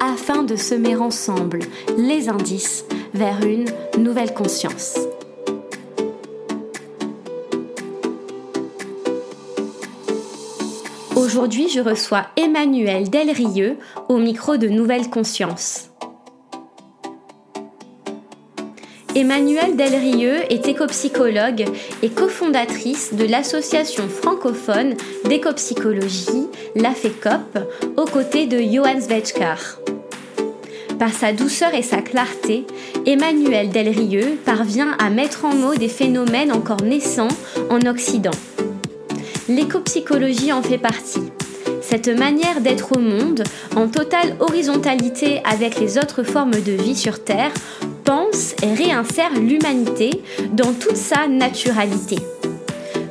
[0.00, 1.60] afin de semer ensemble
[1.96, 3.66] les indices vers une
[3.98, 4.98] nouvelle conscience.
[11.14, 13.76] Aujourd'hui, je reçois Emmanuel Delrieux
[14.08, 15.89] au micro de Nouvelle Conscience.
[19.16, 21.64] Emmanuelle Delrieux est écopsychologue
[22.02, 26.46] et cofondatrice de l'association francophone d'écopsychologie,
[26.76, 27.58] la FECOP,
[27.96, 29.80] aux côtés de Johann Svechkar.
[31.00, 32.66] Par sa douceur et sa clarté,
[33.04, 37.36] Emmanuelle Delrieux parvient à mettre en mots des phénomènes encore naissants
[37.68, 38.30] en Occident.
[39.48, 41.32] L'écopsychologie en fait partie.
[41.82, 43.42] Cette manière d'être au monde,
[43.74, 47.50] en totale horizontalité avec les autres formes de vie sur Terre,
[48.62, 50.10] et réinsère l'humanité
[50.52, 52.16] dans toute sa naturalité.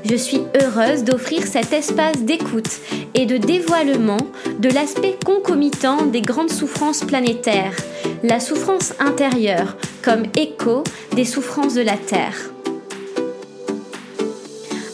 [0.04, 2.82] Je suis heureuse d'offrir cet espace d'écoute
[3.14, 4.18] et de dévoilement
[4.60, 7.78] de l'aspect concomitant des grandes souffrances planétaires,
[8.24, 12.52] la souffrance intérieure comme écho des souffrances de la Terre.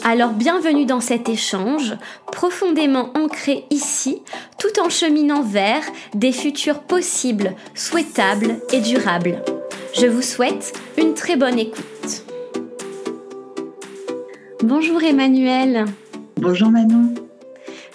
[0.04, 1.96] Alors bienvenue dans cet échange,
[2.32, 4.22] profondément ancré ici,
[4.60, 5.82] tout en cheminant vers
[6.14, 9.42] des futurs possibles, souhaitables et durables.
[9.98, 12.26] Je vous souhaite une très bonne écoute.
[14.62, 15.86] Bonjour Emmanuel.
[16.36, 17.14] Bonjour Manon.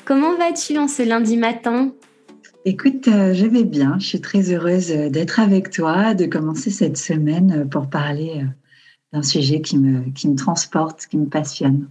[0.07, 1.93] Comment vas-tu en ce lundi matin?
[2.65, 3.99] Écoute, euh, je vais bien.
[3.99, 8.47] Je suis très heureuse euh, d'être avec toi, de commencer cette semaine euh, pour parler
[9.13, 11.91] d'un sujet qui me, qui me transporte, qui me passionne.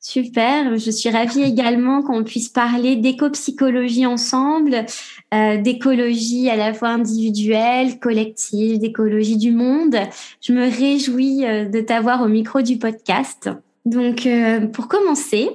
[0.00, 4.86] Super, je suis ravie également qu'on puisse parler d'éco-psychologie ensemble,
[5.34, 9.96] euh, d'écologie à la fois individuelle, collective, d'écologie du monde.
[10.40, 13.50] Je me réjouis euh, de t'avoir au micro du podcast.
[13.86, 15.50] Donc, euh, pour commencer,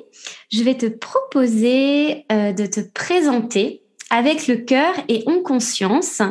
[0.52, 6.22] je vais te proposer de te présenter avec le cœur et en conscience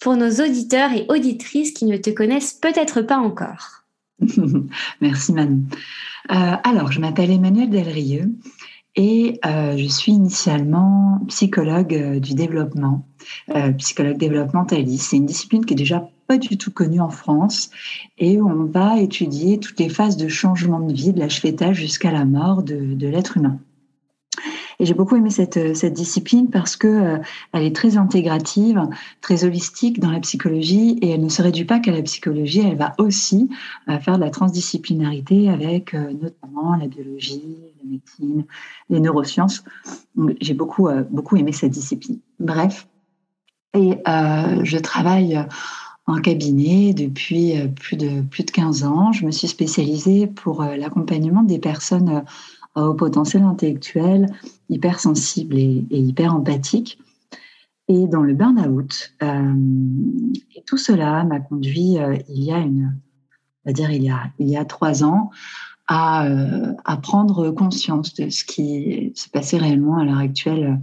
[0.00, 3.84] pour nos auditeurs et auditrices qui ne te connaissent peut-être pas encore.
[5.00, 5.62] Merci Manon.
[6.30, 8.32] Euh, alors, je m'appelle Emmanuel Delrieux
[8.96, 13.06] et euh, je suis initialement psychologue euh, du développement,
[13.78, 15.10] psychologue développementaliste.
[15.10, 17.70] C'est une discipline qui est déjà pas du tout connue en France
[18.18, 22.10] et où on va étudier toutes les phases de changement de vie, de fœtal jusqu'à
[22.10, 23.58] la mort de l'être humain.
[24.78, 27.18] Et j'ai beaucoup aimé cette, euh, cette discipline parce que euh,
[27.52, 28.80] elle est très intégrative,
[29.20, 32.76] très holistique dans la psychologie et elle ne se réduit pas qu'à la psychologie, elle
[32.76, 33.50] va aussi
[33.88, 37.42] euh, faire de la transdisciplinarité avec notamment la biologie,
[37.82, 38.44] la médecine,
[38.90, 39.64] les neurosciences.
[40.40, 42.18] J'ai beaucoup, beaucoup aimé cette discipline.
[42.38, 42.88] Bref.
[43.74, 45.44] Et je travaille
[46.06, 49.12] en cabinet depuis plus de, plus de 15 ans.
[49.12, 52.24] Je me suis spécialisée pour l'accompagnement des personnes
[52.74, 54.26] au potentiel intellectuel,
[54.68, 56.98] hypersensible et, et hyper empathique.
[57.88, 59.54] Et dans le burn-out, euh,
[60.56, 62.96] et tout cela m'a conduit euh, il y a une,
[63.66, 65.30] on dire il y a, il y a trois ans,
[65.86, 70.80] à, euh, à prendre conscience de ce qui se passait réellement à l'heure actuelle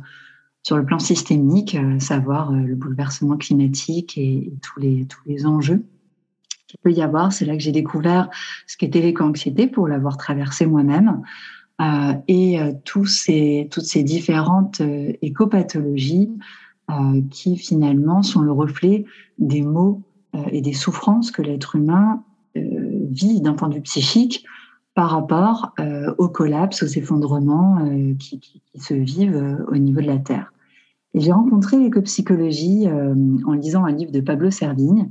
[0.63, 5.47] sur le plan systémique, euh, savoir le bouleversement climatique et, et, tous les tous les
[5.47, 5.83] enjeux
[6.67, 7.33] qu'il peut y avoir.
[7.33, 8.29] C'est là que j'ai découvert
[8.67, 11.23] ce qu'était l'éco-anxiété pour l'avoir traversé moi-même.
[11.81, 16.31] Euh, et euh, toutes ces différentes euh, écopathologies
[17.29, 19.05] qui finalement sont le reflet
[19.39, 20.01] des maux
[20.51, 22.21] et des souffrances que l'être humain
[22.53, 24.43] vit d'un point de vue psychique
[24.93, 25.73] par rapport
[26.17, 27.77] au collapse, aux effondrements
[28.19, 30.51] qui, se vivent au niveau de la Terre.
[31.13, 35.09] J'ai rencontré l'écopsychologie en lisant un livre de Pablo Servigne,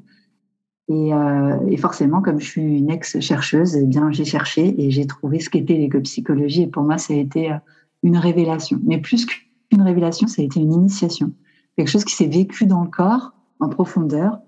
[0.91, 5.39] euh, et, forcément, comme je suis une ex-chercheuse, eh bien, j'ai cherché et j'ai trouvé
[5.39, 6.63] ce qu'était l'écopsychologie.
[6.63, 7.57] Et pour moi, ça a été euh,
[8.03, 8.81] une révélation.
[8.85, 11.33] Mais plus qu'une révélation, ça a été une initiation.
[11.77, 14.39] Quelque chose qui s'est vécu dans le corps, en profondeur.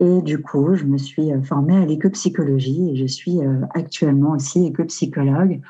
[0.00, 3.38] Et du coup, je me suis euh, formée à l'écopsychologie et je suis
[3.74, 5.60] actuellement aussi écopsychologue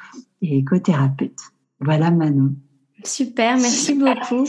[0.43, 1.39] et écothérapeute.
[1.81, 2.55] Voilà Manon.
[3.03, 4.45] Super, merci beaucoup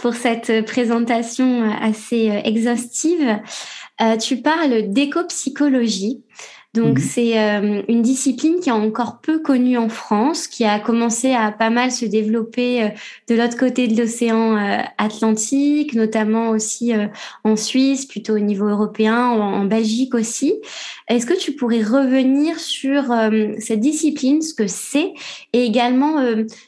[0.00, 3.40] pour cette présentation assez exhaustive.
[4.00, 6.22] Euh, tu parles d'éco-psychologie.
[6.74, 7.04] Donc mhm.
[7.04, 11.52] c'est euh, une discipline qui est encore peu connue en France, qui a commencé à
[11.52, 12.88] pas mal se développer euh,
[13.28, 16.92] de l'autre côté de l'océan euh, Atlantique, notamment aussi
[17.44, 20.54] en Suisse, plutôt au niveau européen, en, Belgique aussi.
[21.08, 23.04] Est-ce que tu pourrais revenir sur
[23.58, 25.14] cette discipline, ce que c'est,
[25.52, 26.16] et également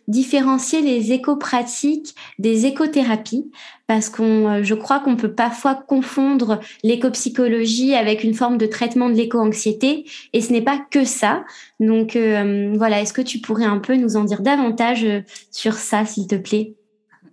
[0.09, 3.51] différencier les éco-pratiques des écothérapies
[3.87, 9.15] parce qu'on, je crois qu'on peut parfois confondre l'éco-psychologie avec une forme de traitement de
[9.15, 11.45] l'éco-anxiété et ce n'est pas que ça.
[11.81, 15.75] Donc euh, voilà, est-ce que tu pourrais un peu nous en dire davantage euh, sur
[15.75, 16.75] ça, s'il te plaît?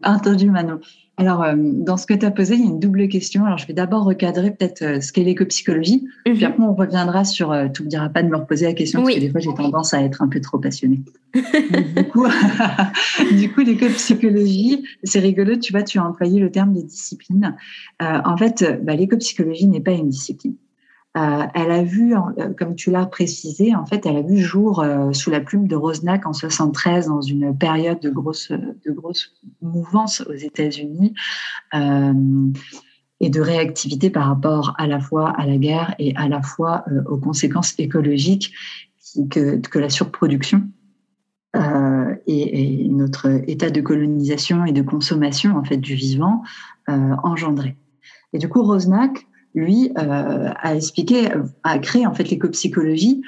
[0.04, 0.80] Entendu, Manon.
[1.18, 3.46] Alors, euh, dans ce que tu as posé, il y a une double question.
[3.46, 6.44] Alors, je vais d'abord recadrer peut-être ce qu'est l'éco-psychologie, puis mhm.
[6.44, 7.50] après, on reviendra sur.
[7.74, 9.54] tu ne me diras pas de me reposer la question, parce que des fois, j'ai
[9.54, 11.02] tendance à être un peu trop passionnée.
[11.34, 12.26] du coup,
[13.38, 17.56] du coup l'éco-psychologie, c'est rigolo, tu vois, tu as employé le terme de discipline.
[18.00, 20.56] en fait, bah, l'éco-psychologie n'est pas une discipline.
[21.16, 24.80] Euh, elle a vu, euh, comme tu l'as précisé, en fait, elle a vu jour
[24.80, 29.32] euh, sous la plume de Rosnack en 73 dans une période de grosse, de grosse
[29.62, 31.14] mouvance aux États-Unis
[33.20, 36.84] et de réactivité par rapport à la fois à la guerre et à la fois
[37.08, 38.54] aux conséquences écologiques
[39.30, 40.64] que, que la surproduction
[41.56, 46.44] et, et, notre état de colonisation et de consommation en fait du vivant
[46.88, 47.78] engendrait.
[48.34, 51.30] Et du coup, Rosnack lui, euh, a expliqué,
[51.64, 53.22] a créé en fait l'écopsychologie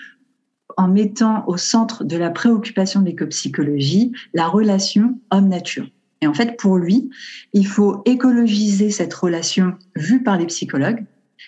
[0.77, 5.88] en mettant au centre de la préoccupation de l'écopsychologie la relation homme-nature.
[6.22, 7.10] Et en fait, pour lui,
[7.54, 11.06] il faut écologiser cette relation vue par les psychologues.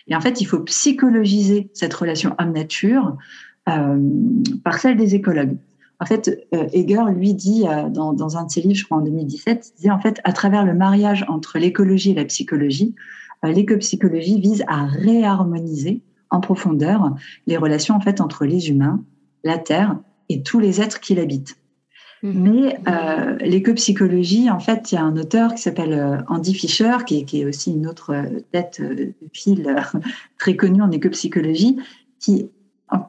[0.08, 3.18] Et en fait, il faut psychologiser cette relation homme-nature
[3.68, 3.98] euh,
[4.64, 5.58] par celle des écologues.
[6.00, 9.02] En fait, euh, Heger, lui, dit dans, dans, un de ses livres, je crois en
[9.02, 12.94] 2017, il disait en fait, à travers le mariage entre l'écologie et la psychologie,
[13.44, 19.04] l'écopsychologie vise à réharmoniser en profondeur les relations en fait entre les humains,
[19.44, 19.98] la Terre
[20.30, 21.58] et tous les êtres qui l'habitent.
[22.24, 22.32] Mmh.
[22.34, 26.98] Mais euh, l'écopsychologie, en fait, il y a un auteur qui s'appelle euh, Andy Fisher,
[27.06, 29.76] qui est, aussi une autre euh, tête de fil
[30.40, 31.78] très connue en écopsychologie,
[32.20, 32.50] qui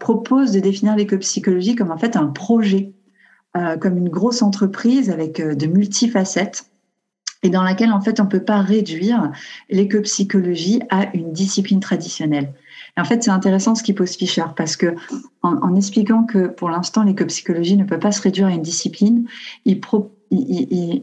[0.01, 2.93] propose de définir l'écopsychologie comme en fait un projet,
[3.81, 6.69] comme une grosse entreprise avec de multifacettes
[7.43, 9.31] et dans laquelle en fait on peut pas réduire
[9.71, 12.53] l'éco-psychologie à une discipline traditionnelle.
[12.97, 14.95] En fait, c'est intéressant ce pose Fischer parce que
[15.43, 19.29] en, expliquant que pour l'instant l'éco-psychologie ne peut pas se réduire à une discipline,
[19.65, 19.81] il,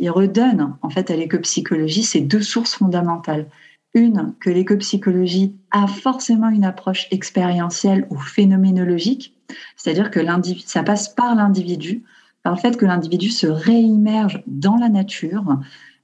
[0.09, 3.47] redonne en fait à l'éco-psychologie ces deux sources fondamentales.
[3.93, 9.33] Une, que l'éco-psychologie a forcément une approche expérientielle ou phénoménologique,
[9.77, 10.19] c'est-à-dire que
[10.65, 12.03] ça passe par l'individu,
[12.43, 15.59] par le fait que l'individu se réimmerge dans la nature,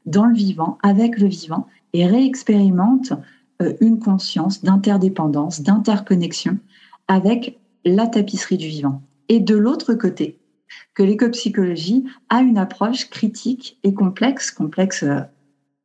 [0.06, 3.14] dans le vivant, avec le vivant, et réexpérimente
[3.62, 6.58] euh, une conscience d'interdépendance, d'interconnexion
[7.08, 9.02] avec la tapisserie du vivant.
[9.30, 10.40] Et de l'autre côté,
[10.94, 15.22] que l'écopsychologie a une approche critique et complexe, complexe euh,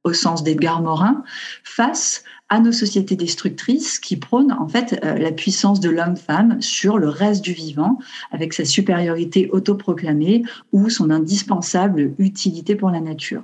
[0.04, 1.24] au sens d'Edgar Morin,
[1.64, 6.98] face à nos sociétés destructrices qui prônent en fait euh, la puissance de l'homme-femme sur
[6.98, 7.98] le reste du vivant,
[8.30, 13.42] avec sa supériorité autoproclamée ou son indispensable utilité pour la nature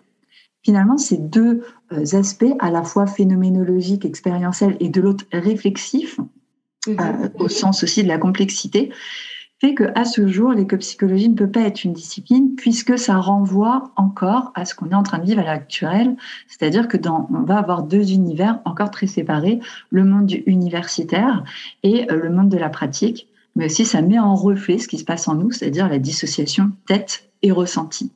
[0.63, 1.63] finalement, ces deux
[1.93, 6.21] euh, aspects, à la fois phénoménologique, expérientiel, et de l'autre réflexif,
[6.89, 8.91] euh, au sens aussi de la complexité,
[9.63, 14.51] fait qu'à ce jour, l'écopsychologie ne peut pas être une discipline puisque ça renvoie encore
[14.57, 16.17] à ce qu'on est en train de vivre à l'heure actuelle,
[16.49, 21.45] c'est-à-dire que dans, on va avoir deux univers encore très séparés, le monde universitaire
[21.85, 24.99] et euh, le monde de la pratique, mais aussi ça met en reflet ce qui
[24.99, 28.11] se passe en nous, c'est-à-dire la dissociation tête et ressenti.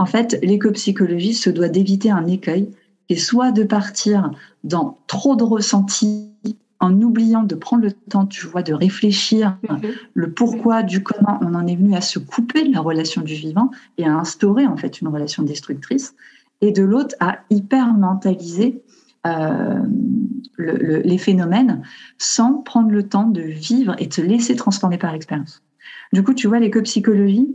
[0.00, 2.70] En fait, l'écopsychologie se doit d'éviter un écueil
[3.10, 4.30] et soit de partir
[4.64, 6.30] dans trop de ressentis
[6.80, 9.92] en oubliant de prendre le temps, tu vois, de réfléchir mhm.
[10.14, 13.34] le pourquoi du comment on en est venu à se couper de la relation du
[13.34, 16.14] vivant et à instaurer en fait une relation destructrice,
[16.62, 18.82] et de l'autre à hyper mentaliser
[19.26, 19.82] euh,
[20.56, 21.82] les phénomènes
[22.16, 25.62] sans prendre le temps de vivre et de se laisser transformer par l'expérience.
[26.14, 27.54] Du coup, tu vois, l'écopsychologie,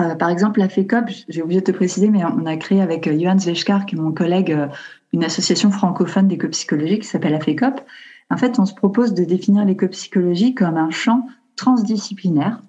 [0.00, 3.06] euh, par exemple, la FECOP, j'ai oublié de te préciser, mais on a créé avec
[3.06, 4.66] euh, Johan Zvechkar, qui est mon collègue, euh,
[5.12, 7.80] une association francophone d'éco-psychologie qui s'appelle la FECOP.
[8.30, 12.60] En fait, on se propose de définir l'éco-psychologie comme un champ transdisciplinaire,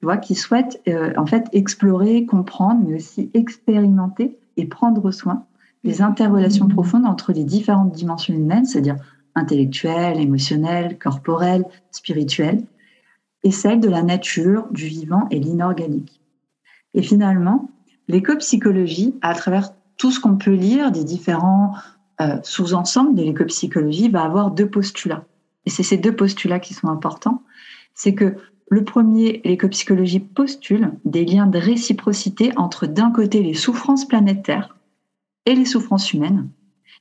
[0.00, 0.82] tu vois, qui souhaite
[1.16, 5.44] en fait explorer, comprendre, mais aussi expérimenter et prendre soin
[5.84, 8.96] des interrelations profondes entre les différentes dimensions humaines, c'est-à-dire
[9.36, 12.64] intellectuelles, émotionnelles, corporelles, spirituelles,
[13.44, 16.21] et celles de la nature, du vivant et l'inorganique.
[16.94, 17.70] Et finalement,
[18.08, 21.74] l'éco-psychologie, à travers tout ce qu'on peut lire des différents
[22.20, 25.24] euh, sous-ensembles de l'éco-psychologie, va avoir deux postulats.
[25.64, 27.42] Et c'est ces deux postulats qui sont importants.
[27.94, 28.36] c'est que
[28.72, 34.78] le premier, l'écopsychologie postule des liens de réciprocité entre d'un côté les souffrances planétaires
[35.44, 36.48] et les souffrances humaines,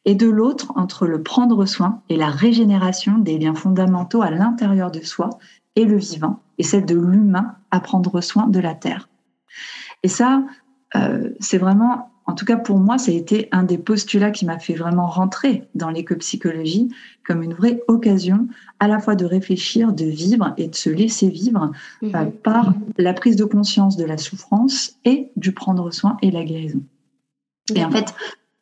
[0.04, 4.92] et de l'autre entre le prendre soin et la régénération des liens fondamentaux à l'intérieur
[4.92, 5.30] de soi
[5.78, 9.08] et le vivant, et celle de l'humain à prendre soin de la Terre.
[10.04, 10.44] Et ça,
[10.96, 14.46] euh, c'est vraiment en tout cas pour moi, ça a été un des postulats qui
[14.46, 16.90] m'a fait vraiment rentrer dans l'écopsychologie
[17.26, 18.48] comme une vraie occasion
[18.80, 21.72] à la fois de réfléchir, de vivre et de se laisser vivre
[22.04, 22.32] euh, mhm.
[22.32, 26.82] par la prise de conscience de la souffrance et du prendre soin et la guérison.
[27.76, 28.14] Et en fait,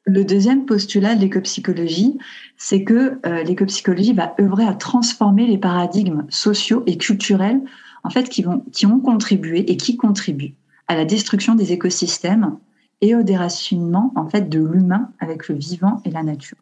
[0.06, 2.18] le deuxième postulat de l'écopsychologie,
[2.58, 7.62] c'est que euh, l'écopsychologie va œuvrer à transformer les paradigmes sociaux et culturels
[8.04, 10.56] en fait qui vont qui ont contribué et qui contribuent
[10.90, 12.58] à la destruction des écosystèmes
[13.00, 16.58] et au déracinement en fait de l'humain avec le vivant et la nature.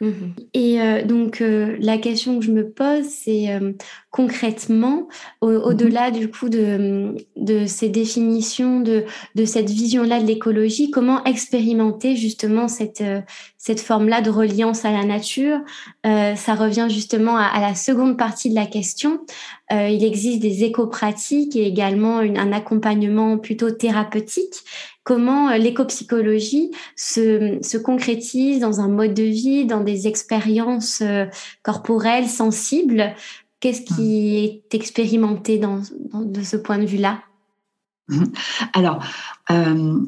[0.00, 0.34] Mhm.
[0.54, 3.72] Et euh, donc euh, la question que je me pose, c'est euh,
[4.10, 5.08] concrètement,
[5.42, 9.04] au-delà du coup de, de, ces définitions, de,
[9.34, 13.04] de cette vision-là de l'écologie, comment expérimenter justement cette,
[13.58, 15.60] cette forme-là de reliance à la nature?
[16.04, 19.20] Ça revient justement à, la seconde partie de la question.
[19.70, 24.64] il existe des éco-pratiques et également un accompagnement plutôt thérapeutique
[25.10, 31.26] comment euh, l'éco-psychologie se, concrétise dans un mode de vie, dans des expériences euh,
[31.64, 33.16] corporelles sensibles.
[33.58, 34.44] Qu'est-ce qui hmm.
[34.44, 37.18] est expérimenté de ce point de vue-là?
[38.72, 39.02] Alors,
[39.50, 39.98] euh,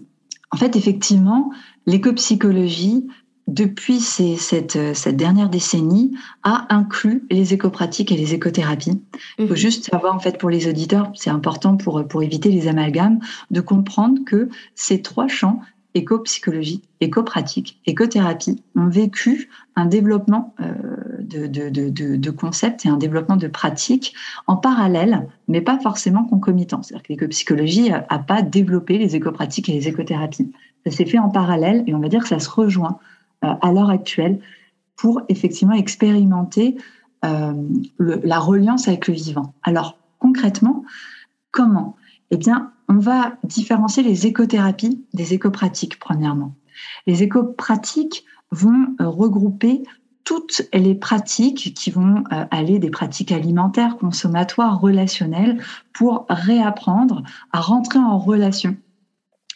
[0.52, 1.50] en fait, effectivement,
[1.86, 3.08] l'éco-psychologie
[3.48, 9.02] depuis cette, cette, dernière décennie, a inclus les écopratiques et les écothérapies.
[9.38, 9.56] Il faut mhm.
[9.56, 13.18] juste savoir, en fait, pour les auditeurs, c'est important pour, pour éviter les amalgames,
[13.50, 15.60] de comprendre que ces trois champs,
[15.94, 20.72] éco-psychologie, éco-pratique, écothérapie, ont vécu un développement euh,
[21.20, 24.14] de, de, de, de, concepts et un développement de pratiques
[24.46, 26.82] en parallèle, mais pas forcément concomitant.
[26.82, 30.52] C'est-à-dire que l'éco-psychologie n'a pas développé les écopratiques et les écothérapies.
[30.86, 33.11] Ça s'est fait en parallèle et on va dire que ça se rejoint euh,
[33.42, 34.40] à l'heure actuelle
[34.96, 36.76] pour effectivement expérimenter
[37.24, 37.52] euh,
[37.98, 39.54] la reliance avec le vivant.
[39.62, 40.84] Alors concrètement,
[41.50, 41.96] comment?
[42.30, 46.54] Eh bien, on va différencier les écothérapies des écopratiques, premièrement.
[47.06, 49.82] Les écopratiques vont euh, regrouper
[50.24, 55.60] toutes les pratiques qui vont aller des pratiques alimentaires, consommatoires, relationnelles,
[55.92, 58.76] pour réapprendre à rentrer en relation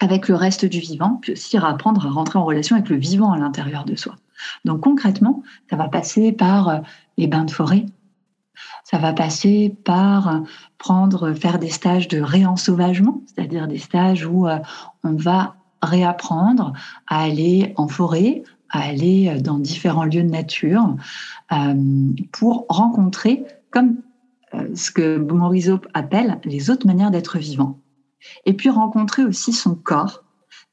[0.01, 3.33] avec le reste du vivant, puis aussi apprendre à rentrer en relation avec le vivant
[3.33, 4.17] à l'intérieur de soi.
[4.65, 6.79] Donc concrètement, ça va passer par euh,
[7.17, 7.87] les bains de forêt,
[8.85, 10.41] ça va passer par euh,
[10.79, 14.59] prendre, faire des stages de réensauvagement, c'est-à-dire des stages où euh,
[15.03, 16.73] on va réapprendre
[17.07, 20.97] à aller en forêt, à aller dans différents lieux de nature
[22.33, 23.99] pour rencontrer, comme
[24.75, 27.79] ce que Morisot appelle les autres manières d'être vivant
[28.45, 30.25] et puis rencontrer aussi son corps,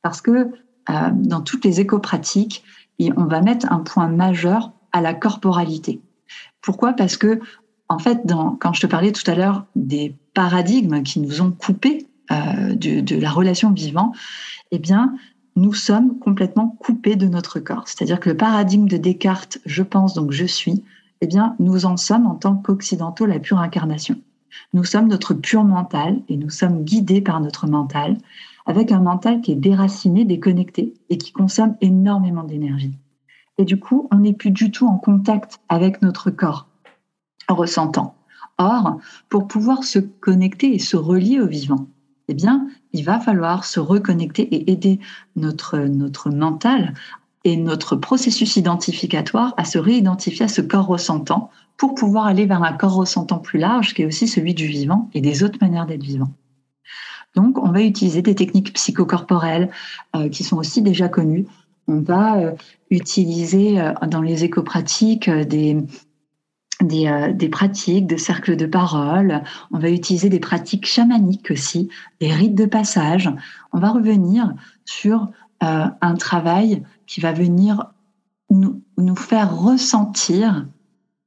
[0.01, 0.51] parce que
[0.89, 2.63] euh, dans toutes les éco-pratiques,
[3.17, 6.01] on va mettre un point majeur à la corporalité.
[6.61, 6.93] Pourquoi?
[6.93, 7.39] Parce que,
[7.89, 8.21] en fait,
[8.59, 13.01] quand je te parlais tout à l'heure des paradigmes qui nous ont coupés euh, de,
[13.01, 14.13] de, la relation vivant,
[14.71, 15.15] eh bien,
[15.55, 17.87] nous sommes complètement coupés de notre corps.
[17.87, 20.83] C'est-à-dire que le paradigme de Descartes, je pense donc je suis,
[21.21, 24.19] eh bien, nous en sommes en tant qu'occidentaux la pure incarnation.
[24.73, 28.17] Nous sommes notre pur mental et nous sommes guidés par notre mental,
[28.65, 32.97] avec un mental qui est déraciné, déconnecté et qui consomme énormément d'énergie.
[33.57, 36.67] Et du coup, on n'est plus du tout en contact avec notre corps,
[37.47, 38.15] en ressentant.
[38.57, 41.87] Or, pour pouvoir se connecter et se relier au vivant,
[42.27, 44.99] eh bien, il va falloir se reconnecter et aider
[45.35, 46.93] notre, notre mental
[47.43, 52.63] et notre processus identificatoire à se réidentifier à ce corps ressentant pour pouvoir aller vers
[52.63, 55.85] un corps ressentant plus large qui est aussi celui du vivant et des autres manières
[55.85, 56.29] d'être vivant.
[57.35, 59.71] Donc, on va utiliser des techniques psychocorporelles
[60.15, 61.47] euh, qui sont aussi déjà connues.
[61.87, 62.51] On va euh,
[62.91, 65.77] utiliser euh, dans les écopratiques des,
[66.81, 69.43] des, pratiques de cercles de parole.
[69.71, 73.29] On va utiliser des pratiques chamaniques aussi, des rites de passage.
[73.71, 74.53] On va revenir
[74.85, 75.29] sur
[75.63, 77.93] un travail qui va venir
[78.49, 80.67] nous, nous faire ressentir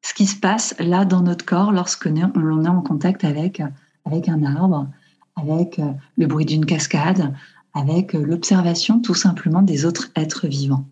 [0.03, 3.61] ce qui se passe là dans notre corps lorsque l'on est en contact avec,
[4.05, 4.89] avec un arbre,
[5.35, 7.35] avec euh, le bruit d'une cascade,
[7.75, 10.87] avec euh, l'observation tout simplement des autres êtres vivants.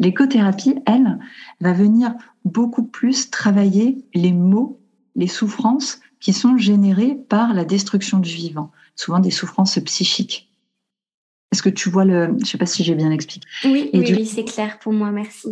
[0.00, 1.20] L'écothérapie, elle,
[1.60, 2.14] va venir
[2.44, 4.80] beaucoup plus travailler les maux,
[5.14, 10.51] les souffrances qui sont générées par la destruction du vivant, souvent des souffrances psychiques.
[11.52, 12.26] Est-ce que tu vois le...
[12.26, 13.46] Je ne sais pas si j'ai bien expliqué.
[13.64, 15.48] Oui, oui, oui c'est clair pour moi, merci.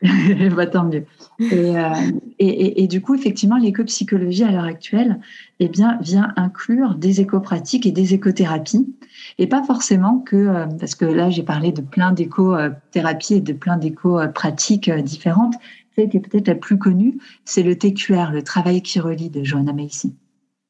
[0.56, 1.04] bah, tant mieux.
[1.40, 1.94] Euh,
[2.38, 5.20] et, et, du coup, effectivement, l'éco-psychologie à l'heure actuelle
[5.58, 8.94] eh bien, vient inclure des éco-pratiques et des écothérapies.
[9.38, 13.52] Et pas forcément que, euh, parce que là, j'ai parlé de plein d'éco-thérapies et de
[13.52, 15.54] plein d'éco-pratiques différentes.
[15.96, 19.42] Celle qui est peut-être la plus connue, c'est le TQR, le travail qui relie de
[19.42, 20.14] Joanna Macy,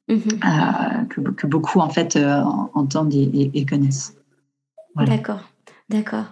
[0.08, 2.18] que, que, beaucoup en fait
[2.72, 4.16] entendent et, connaissent.
[5.06, 5.40] D'accord.
[5.88, 6.26] D'accord.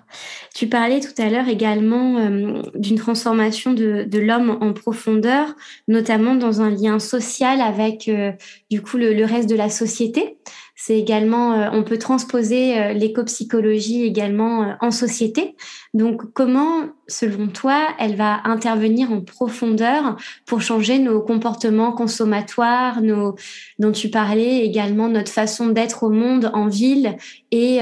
[0.55, 5.57] Tu parlais tout à l'heure également euh, d'une transformation de, de l'homme en profondeur,
[5.89, 8.33] notamment dans un lien social avec euh,
[8.71, 10.37] du coup le, le, reste de la société.
[10.79, 15.57] C'est également, euh, on peut transposer euh, l'éco-psychologie également euh, en société.
[15.95, 23.37] Donc, comment, selon toi, elle va intervenir en profondeur pour changer nos comportements consommatoires, nos,
[23.79, 27.17] dont tu parlais également, notre façon d'être au monde en ville
[27.53, 27.79] et,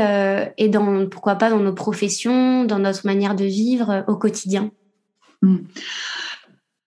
[0.56, 4.70] et dans, pourquoi pas, dans nos professions, dans notre manière de vivre au quotidien?
[5.42, 5.56] Mmh.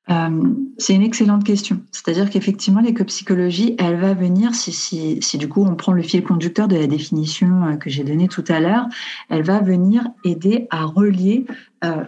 [0.10, 1.82] Euh, c'est une excellente question.
[1.92, 6.24] C'est-à-dire qu'effectivement, l'éco-psychologie, elle va venir, si, si, si, du coup on prend le fil
[6.24, 8.88] conducteur de la définition euh, que j'ai donnée tout à l'heure,
[9.30, 11.46] elle va venir aider à relier
[11.84, 12.04] euh,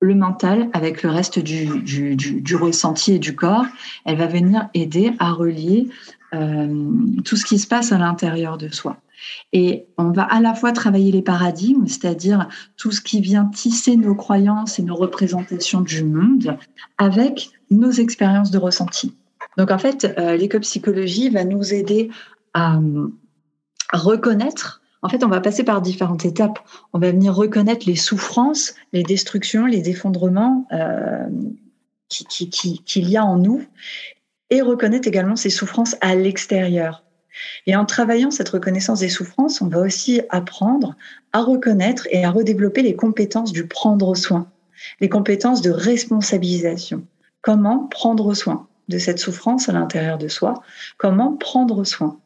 [0.00, 3.66] le mental avec le reste du, du, du, ressenti et du corps.
[4.04, 5.88] Elle va venir aider à relier
[6.32, 8.96] tout ce qui se passe à l'intérieur de soi.
[9.52, 13.96] Et on va à la fois travailler les paradigmes, c'est-à-dire tout ce qui vient tisser
[13.96, 16.56] nos croyances et nos représentations du monde
[16.98, 19.14] avec nos expériences de ressenti.
[19.56, 22.10] Donc en fait, euh, l'éco-psychologie va nous aider
[22.54, 22.78] à,
[23.92, 26.58] reconnaître en fait, on va passer par différentes étapes.
[26.92, 31.26] On va venir reconnaître les souffrances, les destructions, les effondrements euh,
[32.10, 33.64] qu'il qui, qui, y a en nous
[34.50, 37.02] et reconnaître également ces souffrances à l'extérieur.
[37.66, 40.96] Et en travaillant cette reconnaissance des souffrances, on va aussi apprendre
[41.32, 44.48] à reconnaître et à redévelopper les compétences du prendre soin,
[45.00, 47.06] les compétences de responsabilisation.
[47.42, 50.62] Comment prendre soin de cette souffrance à l'intérieur de soi?
[50.98, 52.18] Comment prendre soin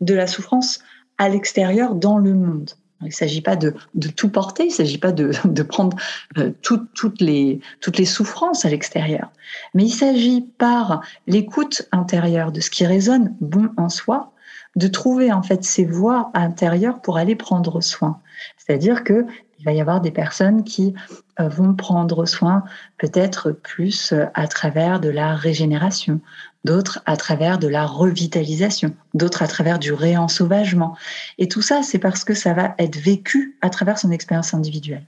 [0.00, 0.80] de la souffrance
[1.18, 2.70] à l'extérieur dans le monde?
[3.02, 3.74] Il ne s'agit pas de,
[4.16, 5.96] tout porter, il ne s'agit pas de, prendre
[6.38, 9.30] euh, toutes, les, toutes les souffrances à l'extérieur,
[9.74, 14.32] mais il s'agit par l'écoute intérieure de ce qui résonne bon en soi,
[14.76, 18.20] de trouver en fait ces voies intérieures pour aller prendre soin.
[18.56, 19.26] C'est-à-dire que
[19.62, 20.92] il va y avoir des personnes qui
[21.38, 22.64] euh, vont prendre soin
[22.98, 26.20] peut-être plus euh, à travers de la régénération,
[26.64, 30.96] d'autres à travers de la revitalisation, d'autres à travers du réensauvagement.
[31.38, 35.06] Et tout ça, c'est parce que ça va être vécu à travers son expérience individuelle.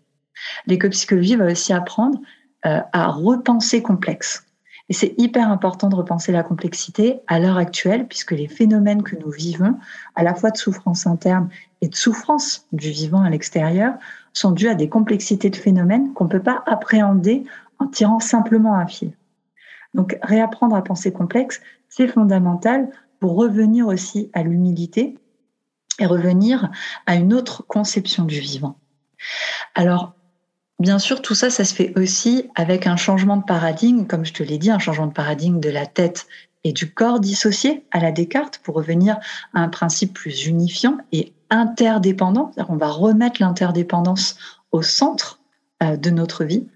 [0.69, 2.21] L'éco-psychologie va aussi apprendre
[2.65, 4.44] euh, à repenser complexe.
[4.89, 9.17] Et c'est hyper important de repenser la complexité à l'heure actuelle, puisque les phénomènes que
[9.17, 9.79] nous vivons,
[10.15, 11.49] à la fois de souffrance interne
[11.81, 13.95] et de souffrance du vivant à l'extérieur,
[14.35, 17.45] sont dus à des complexités de phénomènes qu'on ne peut pas appréhender
[17.79, 19.13] en tirant simplement un fil.
[19.95, 25.17] Donc réapprendre à penser complexe, c'est fondamental pour revenir aussi à l'humilité
[25.99, 26.71] et revenir
[27.07, 28.79] à une autre conception du vivant.
[29.75, 30.15] Alors,
[30.85, 34.35] Bien sûr, tout ça, ça se fait aussi avec un changement de paradigme, comme je
[34.35, 36.27] te l'ai dit, un changement de paradigme de la tête
[36.63, 39.17] et du corps dissocié à la Descartes pour revenir
[39.55, 42.51] à un principe plus unifiant et interdépendant.
[42.69, 44.37] On va remettre l'interdépendance
[44.73, 45.41] au centre
[45.83, 46.67] euh, de notre vie.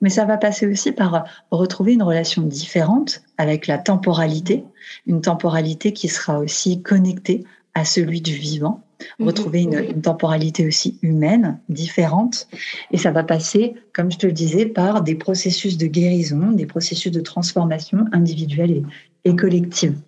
[0.00, 4.64] Mais ça va passer aussi par retrouver une relation différente avec la temporalité,
[5.06, 8.85] une temporalité qui sera aussi connectée à celui du vivant.
[9.20, 12.48] Retrouver une, temporalité aussi humaine, différente.
[12.92, 16.66] Et ça va passer, comme je te le disais, par des processus de guérison, des
[16.66, 18.82] processus de transformation individuelle
[19.24, 19.98] et, collective.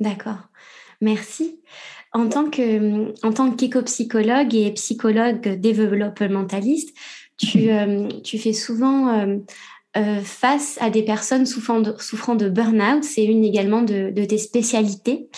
[0.00, 0.48] D'accord.
[1.00, 1.58] Merci.
[2.12, 6.94] En tant que en tant qu'éco-psychologue et psychologue développementaliste,
[7.36, 7.68] tu, mhm.
[7.70, 9.36] euh, tu fais souvent euh,
[9.96, 13.04] euh, face à des personnes souffrant de, souffrant de burn-out.
[13.04, 15.28] C'est une également de, de tes spécialités.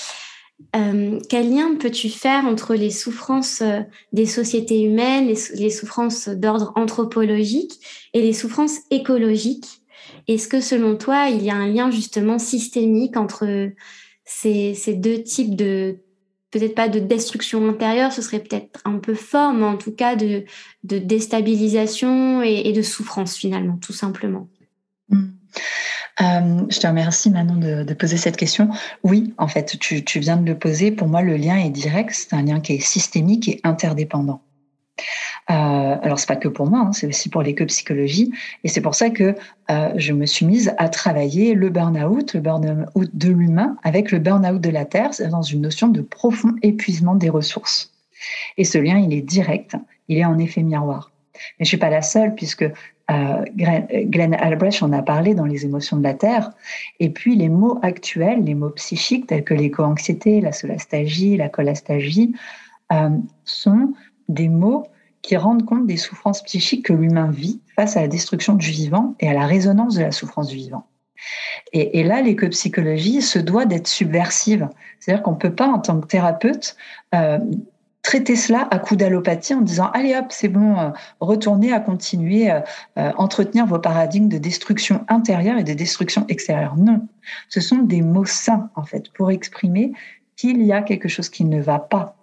[0.77, 3.81] Euh, quel lien peux-tu faire entre les souffrances euh,
[4.13, 7.73] des sociétés humaines, les, souffrances d'ordre anthropologique
[8.15, 9.83] et les souffrances écologiques?
[10.29, 13.71] Est-ce que selon toi, il y a un lien justement systémique entre
[14.25, 15.99] ces, deux types de,
[16.53, 20.15] peut-être pas de destruction intérieure, ce serait peut-être un peu fort, mais en tout cas
[20.15, 20.45] de,
[20.85, 24.49] déstabilisation et, de souffrance finalement, tout simplement?
[25.09, 25.27] Mmh.
[26.21, 28.69] Euh, je te remercie Manon de, poser cette question.
[29.03, 30.91] Oui, en fait, tu, viens de le poser.
[30.91, 32.11] Pour moi, le lien est direct.
[32.13, 34.43] C'est un lien qui est systémique et interdépendant.
[35.51, 38.33] Euh, alors, c'est pas que pour moi, hein, c'est aussi pour l'éco-psychologie.
[38.65, 39.35] Et c'est pour ça que
[39.71, 44.19] euh, je me suis mise à travailler le burn-out, le burn-out de l'humain avec le
[44.19, 47.93] burn-out de la Terre, dans une notion de profond épuisement des ressources.
[48.59, 49.75] Et ce lien, il est direct,
[50.09, 51.11] il est en effet miroir.
[51.59, 52.67] Mais je suis pas la seule, puisque
[53.11, 56.53] Euh, Glenn Albrecht en a parlé dans Les émotions de la Terre.
[57.01, 62.35] Et puis les mots actuels, les mots psychiques tels que l'éco-anxiété, la solastalgie, la colastagie,
[62.93, 63.11] euh,
[63.45, 63.93] sont
[64.29, 64.87] des mots
[65.23, 69.15] qui rendent compte des souffrances psychiques que l'humain vit face à la destruction du vivant
[69.21, 70.87] et à la résonance de la souffrance du vivant.
[71.73, 74.69] Et, là, l'éco-psychologie se doit d'être subversive.
[74.99, 76.77] C'est-à-dire qu'on ne peut pas, en tant que thérapeute,
[77.15, 77.39] euh,
[78.03, 82.51] traiter cela à coup d'allopathie en disant allez hop, c'est bon, euh, retournez à continuer
[82.51, 82.65] à
[82.99, 86.77] euh, entretenir vos paradigmes de destruction intérieure et de destruction extérieure.
[86.77, 87.07] Non,
[87.49, 89.93] ce sont des mots sains, en fait, pour exprimer
[90.37, 92.17] qu'il y a quelque chose qui ne va pas.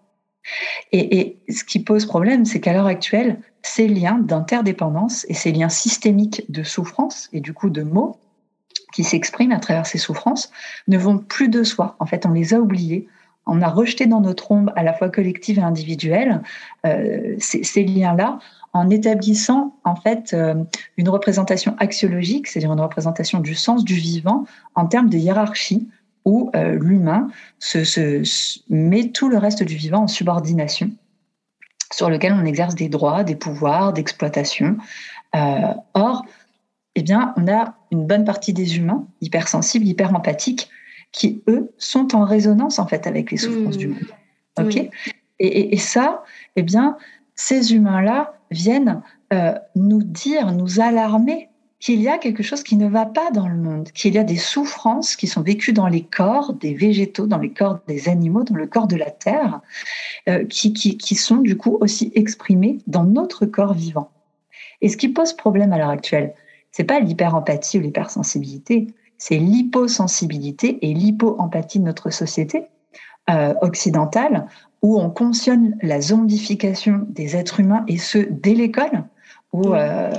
[0.91, 5.51] Et, et ce qui pose problème, c'est qu'à l'heure actuelle, ces liens d'interdépendance et ces
[5.51, 8.17] liens systémiques de souffrance et du coup de mots
[8.93, 10.51] qui s'expriment à travers ces souffrances
[10.87, 11.95] ne vont plus de soi.
[11.99, 13.07] En fait, on les a oubliés.
[13.47, 16.41] On a rejeté dans notre ombre, à la fois collective et individuelle,
[16.85, 18.39] euh, ces, liens-là
[18.73, 20.55] en établissant en fait euh,
[20.97, 25.87] une représentation axiologique, c'est-à-dire une représentation du sens du vivant en termes de hiérarchie,
[26.25, 27.29] où euh, l'humain
[27.59, 28.21] se,
[28.69, 30.91] met tout le reste du vivant en subordination,
[31.91, 34.77] sur lequel on exerce des droits, des pouvoirs, d'exploitation.
[35.93, 36.25] or,
[36.95, 40.69] eh bien, on a une bonne partie des humains hypersensibles, hyper empathiques,
[41.17, 43.79] qui eux sont en résonance en fait avec les souffrances mmh.
[43.79, 44.13] du monde.
[44.59, 44.89] Ok?
[45.39, 46.23] Et, ça,
[46.55, 46.97] eh bien,
[47.35, 49.01] ces humains-là viennent
[49.33, 51.49] euh, nous dire, nous alarmer
[51.79, 54.23] qu'il y a quelque chose qui ne va pas dans le monde, qu'il y a
[54.23, 58.43] des souffrances qui sont vécues dans les corps des végétaux, dans les corps des animaux,
[58.43, 59.61] dans le corps de la terre,
[60.27, 64.11] euh, qui, qui sont du coup aussi exprimées dans notre corps vivant.
[64.81, 66.33] Et ce qui pose problème à l'heure actuelle,
[66.71, 72.67] c'est pas l'hyperempathie ou l'hypersensibilité, c'est l'hyposensibilité et l'hypoempathie de notre société
[73.29, 74.47] euh, occidentale
[74.81, 79.03] où on consionne la zombification des êtres humains et ce dès l'école.
[79.53, 80.11] Où, euh,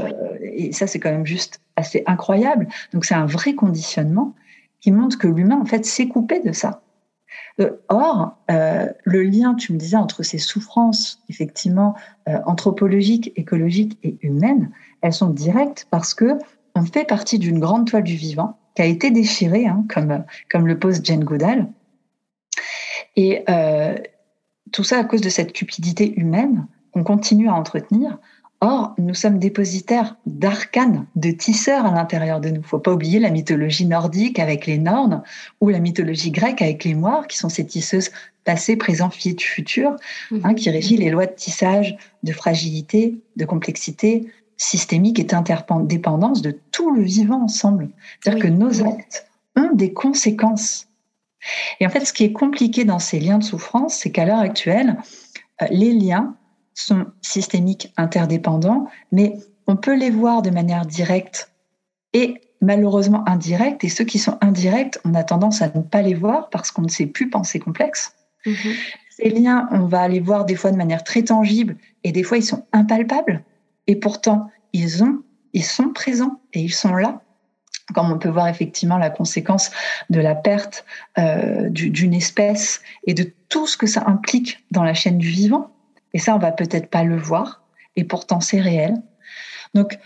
[0.43, 2.67] et ça, c'est quand même juste assez incroyable.
[2.93, 4.35] Donc, c'est un vrai conditionnement
[4.81, 6.83] qui montre que l'humain, en fait, s'est coupé de ça.
[7.61, 11.95] Euh, or, le lien, tu me disais, entre ces souffrances, effectivement,
[12.27, 14.71] anthropologiques, écologiques et humaines,
[15.03, 16.39] elles sont directes parce que
[16.75, 20.69] on fait partie d'une grande toile du vivant qui a été déchirée, hein, comme, comme
[20.69, 21.67] le pose Jane Goodall.
[23.17, 23.97] Et euh,
[24.71, 28.19] tout ça à cause de cette cupidité humaine qu'on continue à entretenir.
[28.61, 32.55] Or, nous sommes dépositaires d'arcanes, de tisseurs à l'intérieur de nous.
[32.55, 35.25] Il ne faut pas oublier la mythologie nordique avec les Nornes
[35.61, 38.13] ou la mythologie grecque avec les Moires, qui sont ces tisseuses
[38.45, 39.97] passé, présent, futur,
[40.45, 46.51] hein, qui régit les lois de tissage, de fragilité, de complexité, systémique et d'interdépendance de
[46.73, 47.89] tout le vivant ensemble.
[48.21, 50.89] C'est-à-dire que nos actes ont des conséquences.
[51.81, 54.41] Et en fait, ce qui est compliqué dans ces liens de souffrance, c'est qu'à l'heure
[54.41, 54.99] actuelle,
[55.63, 56.35] euh, les liens
[56.75, 61.53] sont systémiques, interdépendants, mais on peut les voir de manière directe
[62.13, 63.85] et malheureusement indirecte.
[63.85, 66.83] Et ceux qui sont indirects, on a tendance à ne pas les voir parce qu'on
[66.83, 68.15] ne sait plus penser complexe.
[68.47, 68.75] Mm-hmm.
[69.11, 72.39] Ces liens, on va les voir des fois de manière très tangible et des fois
[72.39, 73.45] ils sont impalpables.
[73.89, 75.23] Et pourtant, ils ont,
[75.55, 77.23] ils sont présents et ils sont là.
[77.95, 79.71] Comme on peut voir effectivement la conséquence
[80.11, 80.85] de la perte
[81.17, 85.71] euh, d'une espèce et de tout ce que ça implique dans la chaîne du vivant.
[86.13, 87.63] Et ça, on va peut-être pas le voir,
[87.97, 88.95] et pourtant c'est réel.
[89.75, 89.99] Donc,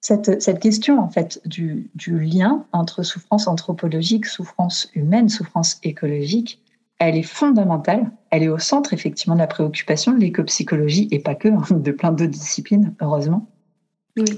[0.00, 6.62] cette, cette, question en fait du, du, lien entre souffrance anthropologique, souffrance humaine, souffrance écologique,
[7.00, 8.12] elle est fondamentale.
[8.30, 11.90] Elle est au centre effectivement de la préoccupation de l'éco-psychologie et pas que, hein, de
[11.90, 13.48] plein d'autres disciplines, heureusement.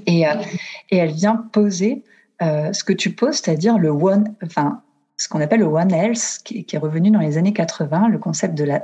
[0.07, 0.35] Et, euh,
[0.90, 2.05] et, elle vient poser
[2.40, 4.83] euh, ce que tu poses, c'est-à-dire le one, enfin,
[5.16, 8.18] ce qu'on appelle le One Health, qui, qui, est revenu dans les années 80, le
[8.18, 8.83] concept de la,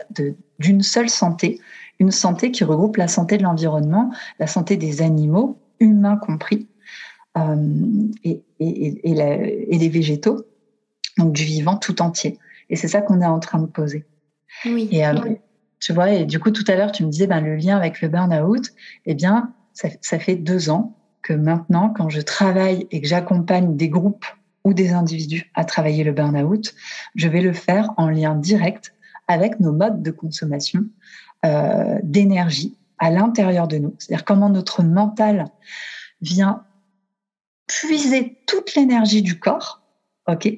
[0.59, 1.61] d'une seule santé,
[2.01, 6.69] une santé qui regroupe la santé de l'environnement, la santé des animaux, humains compris,
[7.37, 7.57] euh,
[8.25, 10.45] et, et, et, des végétaux,
[11.17, 12.39] donc du vivant tout entier.
[12.71, 14.05] Et c'est ça qu'on est en train de poser.
[14.65, 14.89] Oui.
[14.91, 15.15] Et euh,
[15.81, 18.01] tu vois, et du coup, tout à l'heure, tu me disais, ben, le lien avec
[18.01, 18.73] le burn-out,
[19.07, 23.77] eh bien, ça, ça, fait deux ans que maintenant, quand je travaille et que j'accompagne
[23.77, 24.27] des groupes
[24.65, 26.75] ou des individus à travailler le burn-out,
[27.15, 28.95] je vais le faire en lien direct
[29.29, 30.85] avec nos modes de consommation
[31.47, 33.95] euh, d'énergie à l'intérieur de nous.
[33.99, 35.47] C'est-à-dire comment notre mental
[36.21, 36.65] vient
[37.67, 39.83] puiser toute l'énergie du corps,
[40.27, 40.49] ok,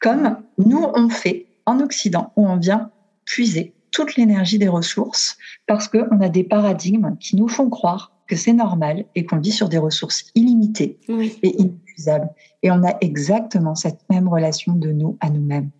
[0.00, 2.90] comme nous on fait en Occident, où on vient
[3.24, 5.36] puiser toute l'énergie des ressources
[5.66, 9.52] parce qu'on a des paradigmes qui nous font croire que c'est normal et qu'on vit
[9.52, 12.28] sur des ressources illimitées et inépuisables.
[12.62, 15.70] Et on a exactement cette même relation de nous à nous-mêmes.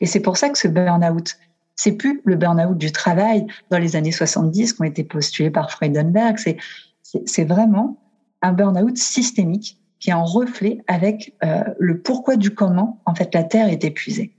[0.00, 1.36] Et c'est pour ça que ce burn-out,
[1.74, 5.70] c'est plus le burn-out du travail dans les années 70 qui ont été postulés par
[5.70, 6.56] Freudenberg, c'est,
[7.02, 7.98] c'est vraiment
[8.42, 13.34] un burn-out systémique qui est en reflet avec euh, le pourquoi du comment, en fait,
[13.34, 14.32] la Terre est épuisée.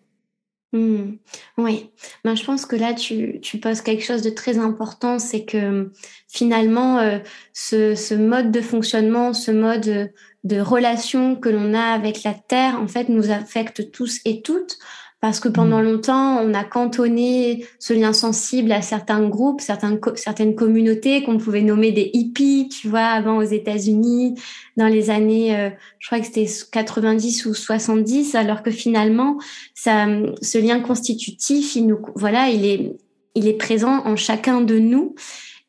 [0.74, 1.15] Hmm.
[1.58, 1.91] oui,
[2.26, 5.93] ben, je pense que là, tu, tu, poses quelque chose de très important, c'est que
[6.28, 7.20] finalement, euh,
[7.54, 10.12] ce, ce, mode de fonctionnement, ce mode
[10.43, 14.78] de relation que l'on a avec la Terre, en fait, nous affecte tous et toutes
[15.28, 15.84] parce que pendant mmh.
[15.84, 21.63] longtemps, on a cantonné ce lien sensible à certains groupes, certains, certaines communautés qu'on pouvait
[21.63, 24.36] nommer des hippies, tu vois, avant aux États-Unis,
[24.78, 29.38] dans les années, euh, je crois que c'était 90 ou 70, alors que finalement,
[29.76, 30.08] ça,
[30.42, 32.96] ce lien constitutif, il nous, voilà, il est,
[33.36, 35.13] il est présent en chacun de nous.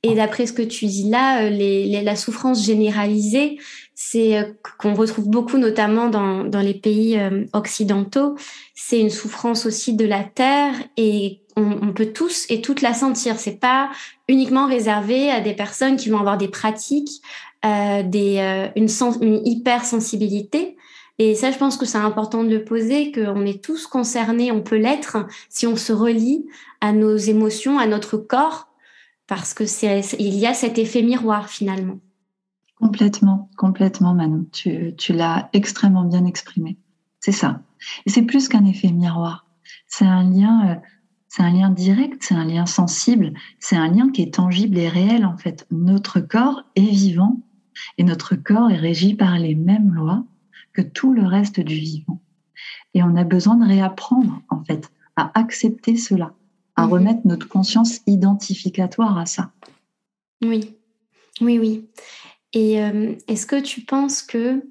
[0.04, 3.58] Et d'après ce que tu dis là, euh, les, la souffrance généralisée,
[4.00, 4.44] c'est euh,
[4.78, 8.36] qu'on retrouve beaucoup notamment dans, dans les pays euh, occidentaux.
[8.72, 13.40] C'est une souffrance aussi de la terre et on, peut tous et toutes la sentir.
[13.40, 13.90] C'est pas
[14.28, 17.20] uniquement réservé à des personnes qui vont avoir des pratiques,
[17.64, 18.86] euh, des, une,
[19.20, 20.76] une hypersensibilité.
[21.18, 24.62] Et ça, je pense que c'est important de le poser, qu'on est tous concernés, on
[24.62, 26.46] peut l'être si on se relie
[26.80, 28.68] à nos émotions, à notre corps,
[29.26, 31.98] parce que c'est, il y a cet effet miroir finalement.
[32.80, 34.46] Complètement, complètement, Manon.
[34.52, 36.78] Tu, tu l'as extrêmement bien exprimé.
[37.20, 37.62] C'est ça.
[38.06, 39.46] Et c'est plus qu'un effet miroir.
[39.86, 40.74] C'est un lien, euh,
[41.28, 44.88] c'est un lien direct, c'est un lien sensible, c'est un lien qui est tangible et
[44.88, 45.66] réel en fait.
[45.70, 47.40] Notre corps est vivant
[47.96, 50.24] et notre corps est régi par les mêmes lois
[50.72, 52.20] que tout le reste du vivant.
[52.94, 56.32] Et on a besoin de réapprendre en fait à accepter cela,
[56.76, 56.92] à mhm.
[56.92, 59.50] remettre notre conscience identificatoire à ça.
[60.42, 60.76] Oui,
[61.40, 61.88] oui, oui.
[62.52, 64.62] Et euh, est-ce que tu penses que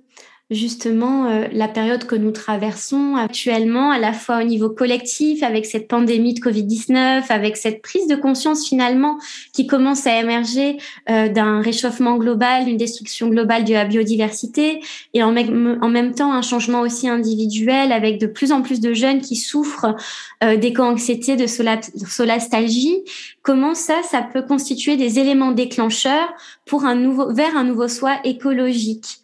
[0.49, 5.65] justement euh, la période que nous traversons actuellement, à la fois au niveau collectif, avec
[5.65, 9.17] cette pandémie de Covid-19, avec cette prise de conscience finalement
[9.51, 10.77] qui commence à émerger
[11.09, 14.81] euh, d'un réchauffement global, d'une destruction globale de la biodiversité,
[15.13, 19.19] et en même, temps un changement aussi individuel avec de plus en plus de jeunes
[19.19, 19.95] qui souffrent
[20.43, 23.03] euh, d'éco-anxiété, de solastalgie.
[23.41, 26.33] Comment ça, ça peut constituer des éléments déclencheurs
[26.65, 29.21] pour un nouveau, vers un nouveau soi écologique?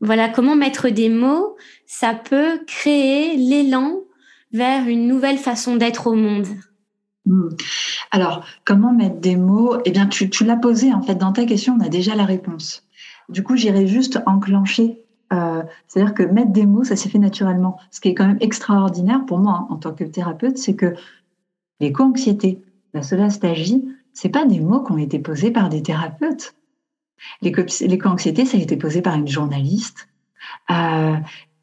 [0.00, 1.56] Voilà, comment mettre des mots,
[1.86, 4.00] ça peut créer l'élan
[4.52, 6.46] vers une nouvelle façon d'être au monde.
[7.24, 7.48] Hmm.
[8.10, 9.76] Alors, comment mettre des mots?
[9.84, 12.84] Eh bien, tu, l'as posé en fait dans ta question, on a déjà la réponse.
[13.28, 15.02] Du coup, j'irai juste enclencher.
[15.32, 17.78] Euh, c'est-à-dire que mettre des mots, ça s'est fait naturellement.
[17.90, 20.94] Ce qui est quand même extraordinaire pour moi hein, en tant que thérapeute, c'est que
[21.80, 22.62] l'éco-anxiété,
[22.94, 26.54] la solastagie, c'est pas des mots qui ont été posés par des thérapeutes.
[27.42, 30.08] L'éco-anxiété, ça a été posé par une journaliste.
[30.70, 31.16] Euh,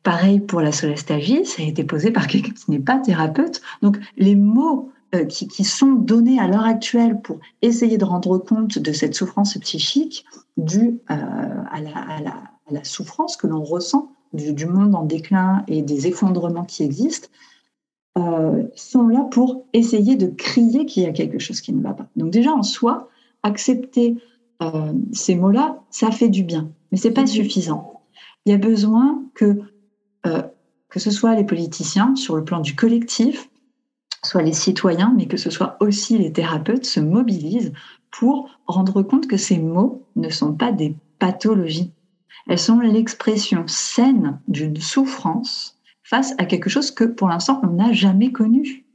[0.03, 3.61] pareil pour la solastagie, ça a été posé par quelqu'un qui n'est pas thérapeute.
[3.81, 8.79] Donc, les mots euh, qui, sont donnés à l'heure actuelle pour essayer de rendre compte
[8.79, 10.25] de cette souffrance psychique
[10.57, 11.15] due euh,
[11.71, 11.81] à,
[12.71, 17.29] la, souffrance que l'on ressent du, monde en déclin et des effondrements qui existent,
[18.75, 22.07] sont là pour essayer de crier qu'il y a quelque chose qui ne va pas.
[22.15, 23.09] Donc déjà en soi,
[23.43, 24.17] accepter
[24.63, 27.27] euh, ces mots-là, ça fait du bien, mais c'est pas mhm.
[27.27, 28.01] suffisant.
[28.45, 29.59] Il y a besoin que
[30.25, 30.43] euh,
[30.89, 33.49] que ce soit les politiciens sur le plan du collectif,
[34.23, 37.73] soit les citoyens, mais que ce soit aussi les thérapeutes se mobilisent
[38.11, 41.91] pour rendre compte que ces mots ne sont pas des pathologies.
[42.47, 47.91] Elles sont l'expression saine d'une souffrance face à quelque chose que pour l'instant on n'a
[47.91, 48.85] jamais connu.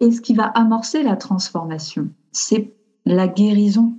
[0.00, 2.73] Et ce qui va amorcer la transformation, c'est
[3.04, 3.94] la guérison.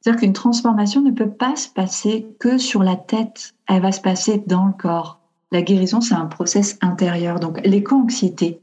[0.00, 4.00] C'est-à-dire qu'une transformation ne peut pas se passer que sur la tête, elle va se
[4.00, 5.20] passer dans le corps.
[5.50, 7.40] La guérison, c'est un process intérieur.
[7.40, 8.60] Donc l'éco-anxiété,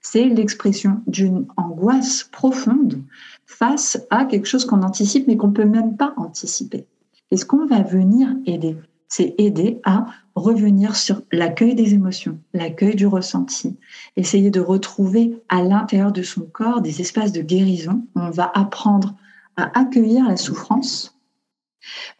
[0.00, 3.02] c'est l'expression d'une angoisse profonde
[3.46, 6.86] face à quelque chose qu'on anticipe mais qu'on peut même pas anticiper.
[7.30, 8.76] Et ce qu'on va venir aider,
[9.08, 13.76] c'est aider à revenir sur l'accueil des émotions, l'accueil du ressenti,
[14.16, 18.04] essayer de retrouver à l'intérieur de son corps des espaces de guérison.
[18.14, 19.14] On va apprendre
[19.56, 21.18] à accueillir la souffrance,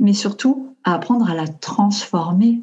[0.00, 2.62] mais surtout à apprendre à la transformer.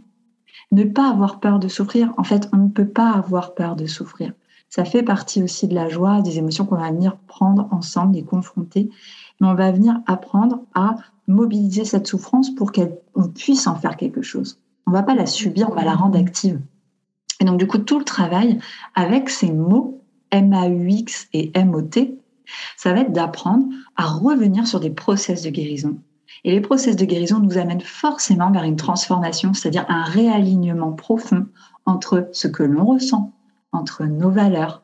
[0.71, 2.13] Ne pas avoir peur de souffrir.
[2.17, 4.33] En fait, on ne peut pas avoir peur de souffrir.
[4.69, 8.23] Ça fait partie aussi de la joie, des émotions qu'on va venir prendre ensemble et
[8.23, 8.89] confronter.
[9.39, 10.95] Mais on va venir apprendre à
[11.27, 14.59] mobiliser cette souffrance pour qu'on puisse en faire quelque chose.
[14.87, 16.59] On ne va pas la subir, on va la rendre active.
[17.39, 18.59] Et donc, du coup, tout le travail
[18.93, 22.19] avec ces mots M-A-U-X et M-O-T,
[22.77, 25.97] ça va être d'apprendre à revenir sur des process de guérison.
[26.43, 31.47] Et les process de guérison nous amènent forcément vers une transformation, c'est-à-dire un réalignement profond
[31.85, 33.33] entre ce que l'on ressent,
[33.71, 34.83] entre nos valeurs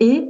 [0.00, 0.28] et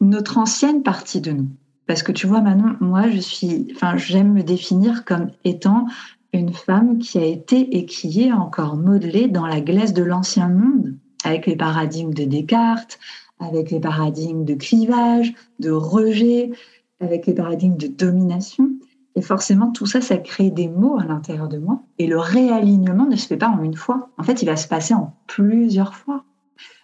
[0.00, 1.48] notre ancienne partie de nous.
[1.90, 5.86] Parce que tu vois, Manon, moi, je suis, enfin, j'aime me définir comme étant
[6.32, 10.48] une femme qui a été et qui est encore modelée dans la glace de l'ancien
[10.48, 13.00] monde, avec les paradigmes de Descartes,
[13.40, 16.52] avec les paradigmes de clivage, de rejet,
[17.00, 18.70] avec les paradigmes de domination.
[19.16, 21.82] Et forcément, tout ça, ça crée des mots à l'intérieur de moi.
[21.98, 24.10] Et le réalignement ne se fait pas en une fois.
[24.16, 26.22] En fait, il va se passer en plusieurs fois,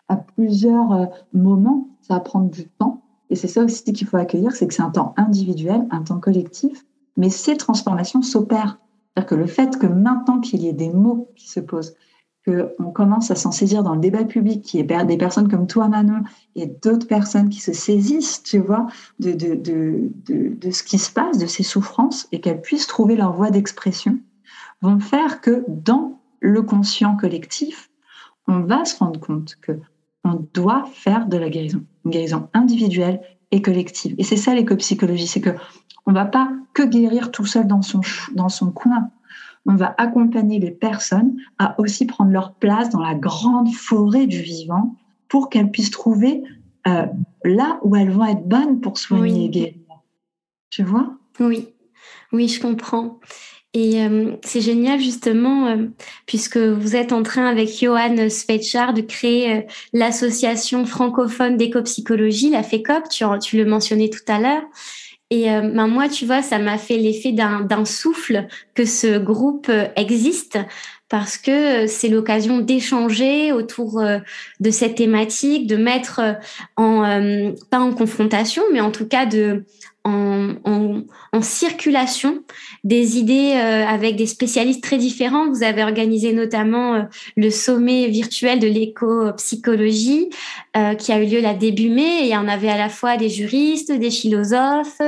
[0.08, 1.90] à plusieurs euh, moments.
[2.00, 3.05] Ça va prendre du temps.
[3.30, 6.20] Et c'est ça aussi qu'il faut accueillir, c'est que c'est un temps individuel, un temps
[6.20, 6.84] collectif,
[7.16, 8.78] mais ces transformations s'opèrent.
[9.14, 11.94] C'est-à-dire que le fait que maintenant qu'il y ait des mots qui se posent,
[12.46, 15.66] qu'on commence à s'en saisir dans le débat public, qu'il y ait des personnes comme
[15.66, 16.22] toi, Manon,
[16.54, 18.86] et d'autres personnes qui se saisissent, tu vois,
[19.18, 20.12] de, de, de,
[20.54, 24.18] de, ce qui se passe, de ces souffrances, et qu'elles puissent trouver leur voie d'expression,
[24.80, 27.90] vont faire que dans le conscient collectif,
[28.46, 29.72] on va se rendre compte que
[30.26, 34.14] on doit faire de la guérison, une guérison individuelle et collective.
[34.18, 35.50] Et c'est ça l'éco-psychologie, c'est que
[36.06, 38.00] on va pas que guérir tout seul dans son,
[38.34, 39.10] dans son coin.
[39.66, 44.40] On va accompagner les personnes à aussi prendre leur place dans la grande forêt du
[44.40, 44.94] vivant
[45.28, 46.44] pour qu'elles puissent trouver
[46.86, 47.06] euh,
[47.44, 49.74] là où elles vont être bonnes pour soigner et guérir.
[50.70, 51.16] Tu vois?
[51.40, 51.68] Oui,
[52.32, 53.18] oui, je comprends.
[53.76, 55.88] Et euh, c'est génial justement, euh,
[56.24, 59.60] puisque vous êtes en train avec Johan Svechar de créer euh,
[59.92, 64.62] l'association francophone d'éco-psychologie, la FECOP, tu, tu le mentionnais tout à l'heure.
[65.28, 70.56] Et ben moi, tu vois, ça m'a fait l'effet d'un souffle que ce groupe existe
[71.08, 74.02] parce que c'est l'occasion d'échanger autour
[74.60, 76.20] de cette thématique, de mettre
[76.76, 79.64] en pas en confrontation, mais en tout cas de
[80.06, 82.42] en, circulation
[82.82, 85.50] des idées euh, avec des spécialistes très différents.
[85.50, 87.02] Vous avez organisé notamment euh,
[87.36, 90.30] le sommet virtuel de l'éco-psychologie
[90.76, 92.26] euh, qui a eu lieu là début mai.
[92.28, 95.00] Et en avait à la fois des juristes, des philosophes,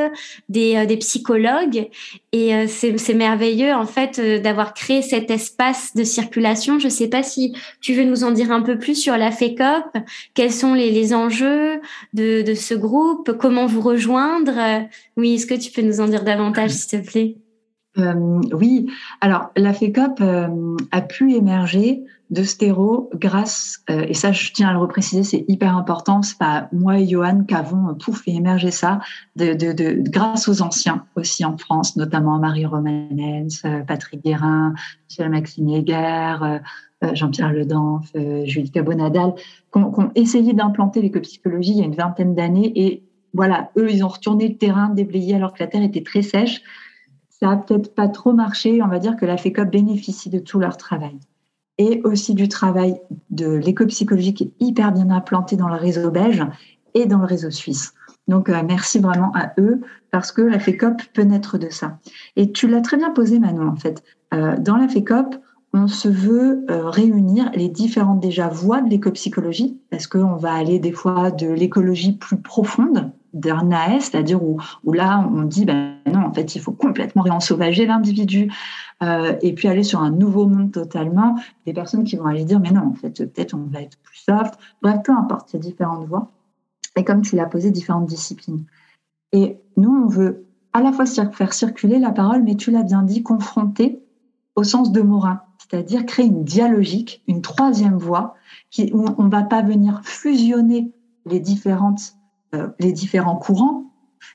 [0.49, 1.89] des, des psychologues.
[2.33, 6.79] Et c'est merveilleux en fait d'avoir créé cet espace de circulation.
[6.79, 9.31] Je ne sais pas si tu veux nous en dire un peu plus sur la
[9.31, 9.97] FECOP.
[10.35, 11.81] Quels sont les, les enjeux
[12.15, 13.33] de, de ce groupe?
[13.39, 14.87] Comment vous rejoindre?
[15.17, 17.37] Oui, est-ce que tu peux nous en dire davantage, s'il te plaît?
[17.99, 18.87] Euh, oui,
[19.21, 24.69] alors la FECOP euh, a pu émerger de stéro grâce, euh, et ça je tiens
[24.69, 28.33] à le repréciser, c'est hyper important, c'est pas moi et Johan qui avons tout fait
[28.33, 29.01] émerger ça,
[29.37, 34.75] de, grâce aux anciens aussi en France, notamment Marie Romanens, Patrick Guérin,
[35.09, 36.61] Michel Maxime Heger,
[37.13, 38.13] Jean-Pierre Ledanf,
[38.45, 43.71] Julie Cabonadal, qui ont, essayé d'implanter l'éco-psychologie il y a une vingtaine d'années et voilà,
[43.77, 46.63] eux, ils ont retourné le terrain déblayé alors que la terre était très sèche
[47.41, 48.83] ça a peut-être pas trop marché.
[48.83, 51.19] On va dire que la FECOP bénéficie de tout leur travail.
[51.79, 56.45] Et aussi du travail de l'éco-psychologie qui est hyper bien implanté dans le réseau belge
[56.95, 57.95] et dans le réseau suisse.
[58.27, 61.99] Donc, euh, merci vraiment à eux parce que la FECOP peut naître de ça.
[62.37, 64.03] Et tu l'as très bien posé, Manon, en fait.
[64.35, 65.37] Euh, dans la FECOP,
[65.73, 70.79] on se veut euh, réunir les différentes déjà voies de l'éco-psychologie parce qu'on va aller
[70.79, 75.97] des fois de l'écologie plus profonde, d'un AS, c'est-à-dire où, où, là on dit ben
[76.07, 78.51] non en fait il faut complètement réensauvager l'individu
[79.03, 81.37] euh, et puis aller sur un nouveau monde totalement.
[81.67, 84.19] Des personnes qui vont aller dire mais non en fait peut-être on va être plus
[84.19, 84.55] soft.
[84.83, 86.31] Bref peu importe, il y a différentes voies
[86.97, 88.65] et comme tu l'as posé différentes disciplines.
[89.33, 93.03] Et nous on veut à la fois faire circuler la parole, mais tu l'as bien
[93.03, 94.03] dit confronter
[94.55, 98.35] au sens de Morin, c'est-à-dire créer une dialogique, une troisième voie
[98.71, 100.93] qui, où on ne va pas venir fusionner
[101.27, 102.17] les différentes
[102.55, 103.85] euh, les différents courants,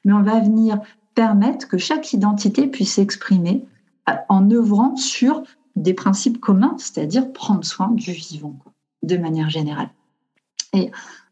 [0.05, 0.79] mais on va venir
[1.15, 3.65] permettre que chaque identité puisse s'exprimer
[4.09, 5.41] euh, en œuvrant sur
[5.75, 8.59] des principes communs, c'est-à-dire prendre soin du vivant,
[9.01, 9.89] de manière générale.
[10.73, 10.91] Et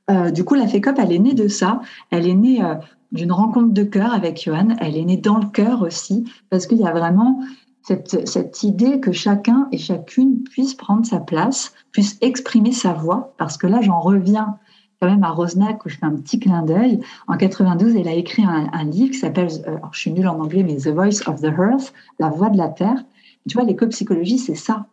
[0.10, 1.82] euh, du coup, la FECOP, elle est née de ça.
[2.10, 2.64] Elle est née
[3.12, 4.70] d'une rencontre de cœur avec Johan.
[4.80, 7.42] Elle est née dans le cœur aussi, parce qu'il y a vraiment
[7.84, 13.34] cette, cette, idée que chacun et chacune puisse prendre sa place, puisse exprimer sa voix,
[13.38, 14.58] parce que là, j'en reviens
[15.02, 17.00] quand même à Rosnac où je fais un petit clin d'œil.
[17.28, 20.64] En 92, elle a écrit un, livre qui s'appelle, euh, je suis nulle en anglais,
[20.64, 23.04] mais The Voice of the Earth, la voix de la terre.
[23.50, 24.86] Tu vois, l'éco-psychologie, c'est ça.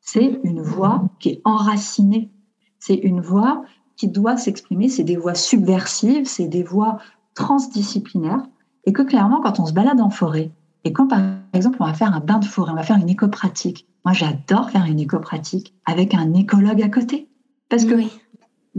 [0.00, 2.30] C'est une voix qui est enracinée.
[2.78, 3.64] C'est une voix
[3.96, 4.88] qui doit s'exprimer.
[4.88, 6.98] C'est des voix subversives, c'est des voix
[7.34, 8.46] transdisciplinaires.
[8.84, 10.52] Et que clairement, quand on se balade en forêt,
[10.84, 11.20] et quand par
[11.52, 13.88] exemple on va faire un bain de forêt, on va faire une éco-pratique.
[14.04, 17.28] Moi, j'adore faire une éco-pratique avec un écologue à côté.
[17.68, 18.10] Parce que oui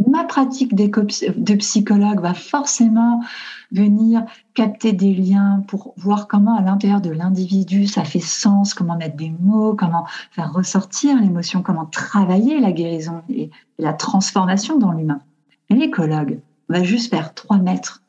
[0.08, 3.22] ma pratique de psychologue va forcément
[3.72, 4.24] venir
[4.54, 9.18] capter des liens pour voir comment à l'intérieur de l'individu ça fait sens, comment mettre
[9.18, 15.22] des mots, comment faire ressortir l'émotion, comment travailler la guérison et, la transformation dans l'humain.
[15.70, 18.04] L'écologue va juste faire trois mètres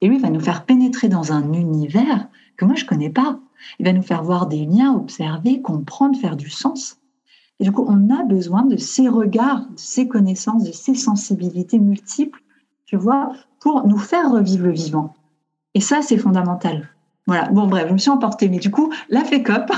[0.00, 3.38] Et lui va nous faire pénétrer dans un univers que moi je connais pas.
[3.78, 6.98] Il va nous faire voir des liens, observer, comprendre, faire du sens.
[7.60, 11.78] Et du coup, on a besoin de ces regards, de ces connaissances, de ces sensibilités
[11.78, 12.42] multiples,
[12.84, 15.14] tu vois, pour nous faire revivre le vivant.
[15.74, 16.88] Et ça, c'est fondamental.
[17.26, 17.48] Voilà.
[17.50, 18.48] Bon, bref, je me suis emportée.
[18.48, 19.70] Mais du coup, la FECOP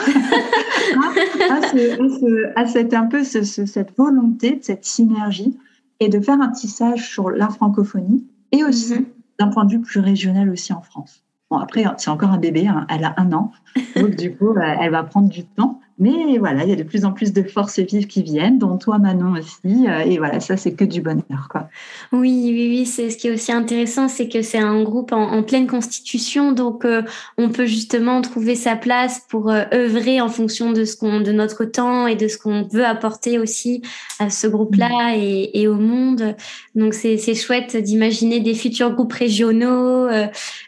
[2.56, 5.56] a, cette, un peu cette volonté, cette synergie,
[6.00, 9.06] et de faire un tissage sur la francophonie, et aussi mhm.
[9.38, 11.22] d'un point de vue plus régional aussi en France.
[11.50, 13.52] Bon, après, c'est encore un bébé, hein, elle a un an,
[13.94, 15.80] donc du coup, euh, elle va prendre du temps.
[15.98, 18.76] Mais voilà, il y a de plus en plus de forces vives qui viennent, dont
[18.76, 19.86] toi, Manon aussi.
[19.88, 21.48] Euh, et voilà, ça, c'est que du bonheur.
[21.50, 21.70] Quoi.
[22.12, 22.86] Oui, oui, oui.
[22.86, 26.52] C'est, ce qui est aussi intéressant, c'est que c'est un groupe en, pleine constitution.
[26.52, 27.02] Donc, euh,
[27.38, 31.32] on peut justement trouver sa place pour euh, œuvrer en fonction de, ce qu'on, de
[31.32, 33.80] notre temps et de ce qu'on veut apporter aussi
[34.18, 35.18] à ce groupe-là mm.
[35.18, 36.36] et, et, au monde.
[36.74, 40.08] Donc, c'est, c'est chouette d'imaginer des futurs groupes régionaux,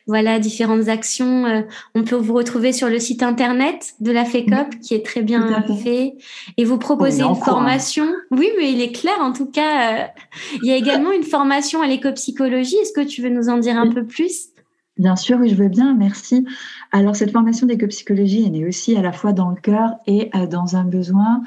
[0.06, 1.64] voilà, différentes actions.
[1.94, 4.78] on peut vous retrouver sur le site internet de la FECOP, mm.
[4.80, 6.16] qui est très bien fait.
[6.56, 8.06] Et vous proposez une formation.
[8.30, 9.92] Oui, mais il est clair en tout cas.
[9.92, 10.06] Euh,
[10.62, 12.76] il y a également une formation à l'éco-psychologie.
[12.76, 14.48] Est-ce que tu veux nous en dire un peu plus?
[14.96, 16.44] Bien sûr, oui, je veux bien, merci.
[16.90, 20.46] Alors, cette formation d'éco-psychologie, elle est aussi à la fois dans le cœur et euh,
[20.46, 21.42] dans un besoin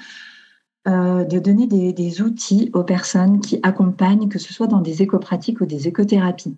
[0.87, 5.01] euh, de donner des, des, outils aux personnes qui accompagnent, que ce soit dans des
[5.01, 6.55] éco-pratiques ou des écothérapies.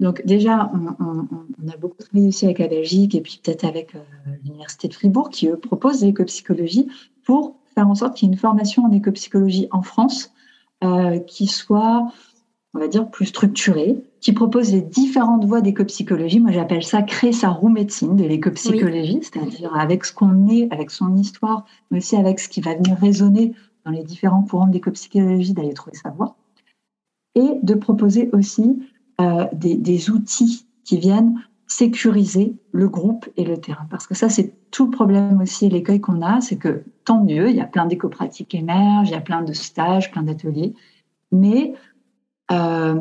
[0.00, 4.00] Donc déjà, on, a beaucoup travaillé aussi avec la Belgique et puis peut-être avec euh,
[4.44, 6.88] l'Université de Fribourg qui eux, propose l'éco-psychologie
[7.24, 10.32] pour faire en sorte qu'il y ait une formation en éco-psychologie en France
[10.84, 12.12] euh, qui soit,
[12.74, 16.38] on va dire, plus structurée, qui propose les différentes voies d'éco-psychologie.
[16.38, 20.92] Moi, j'appelle ça créer sa roue médecine de l'éco-psychologie, c'est-à-dire avec ce qu'on est, avec
[20.92, 23.52] son histoire, mais aussi avec ce qui va venir résonner
[23.84, 26.36] dans les différents courants d'éco-psychologie, d'aller trouver sa voie.
[27.34, 28.78] Et de proposer aussi
[29.20, 31.34] euh, des, outils qui viennent
[31.66, 33.86] sécuriser le groupe et le terrain.
[33.90, 37.50] Parce que ça, c'est tout le problème aussi, l'écueil qu'on a, c'est que tant mieux,
[37.50, 40.74] il y a plein d'éco-pratiques qui émergent, il y a plein de stages, plein d'ateliers,
[41.32, 41.74] mais
[42.52, 42.94] euh,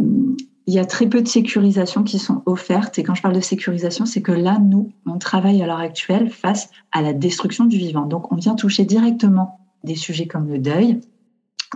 [0.67, 2.99] il y a très peu de sécurisation qui sont offertes.
[2.99, 6.29] Et quand je parle de sécurisation, c'est que là, nous, on travaille à l'heure actuelle
[6.29, 8.05] face à la destruction du vivant.
[8.05, 10.99] Donc, on vient toucher directement des sujets comme le deuil,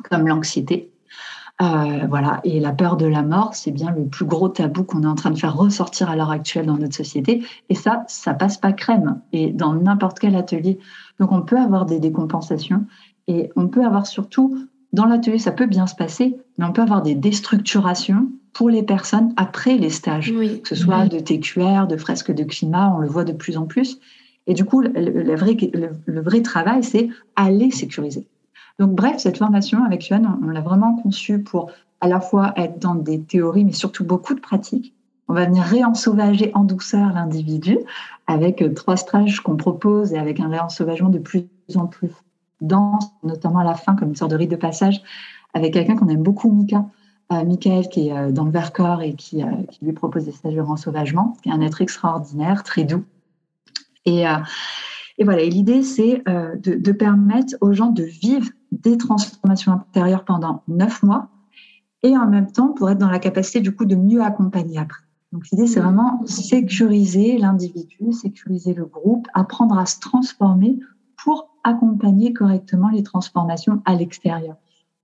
[0.09, 0.90] comme l'anxiété,
[1.61, 2.41] euh, voilà.
[2.43, 5.15] Et la peur de la mort, c'est bien le plus gros tabou qu'on est en
[5.15, 7.43] train de faire ressortir à l'heure actuelle dans notre société.
[7.69, 9.21] Et ça, ça passe pas crème.
[9.31, 10.79] Et dans n'importe quel atelier.
[11.19, 12.85] Donc, on peut avoir des décompensations
[13.27, 14.57] et on peut avoir surtout,
[14.91, 18.83] dans l'atelier, ça peut bien se passer, mais on peut avoir des déstructurations pour les
[18.83, 23.07] personnes après les stages, que ce soit de TQR, de fresques de climat, on le
[23.07, 23.99] voit de plus en plus.
[24.47, 28.27] Et du coup, le, vrai, le vrai travail, c'est aller sécuriser.
[28.81, 31.69] Donc bref, cette formation avec Yuan, on, l'a vraiment conçue pour
[31.99, 34.95] à la fois être dans des théories, mais surtout beaucoup de pratiques.
[35.27, 37.77] On va venir réensauvager en douceur l'individu
[38.25, 42.09] avec euh, trois stages qu'on propose et avec un réensauvagement de plus en plus
[42.59, 45.03] dense, notamment à la fin comme une sorte de rite de passage,
[45.53, 46.83] avec quelqu'un qu'on aime beaucoup, Mika,
[47.33, 49.43] euh, Michael, qui est euh, dans le Vercors et qui,
[49.83, 53.03] lui propose des stages de réensauvagement, qui est un être extraordinaire, très doux.
[54.05, 54.23] Et,
[55.19, 61.03] et voilà, l'idée, c'est de, permettre aux gens de vivre des transformations intérieures pendant neuf
[61.03, 61.29] mois
[62.03, 65.03] et en même temps pour être dans la capacité du coup de mieux accompagner après.
[65.31, 70.79] Donc l'idée c'est vraiment sécuriser l'individu, sécuriser le groupe, apprendre à se transformer
[71.23, 74.55] pour accompagner correctement les transformations à l'extérieur.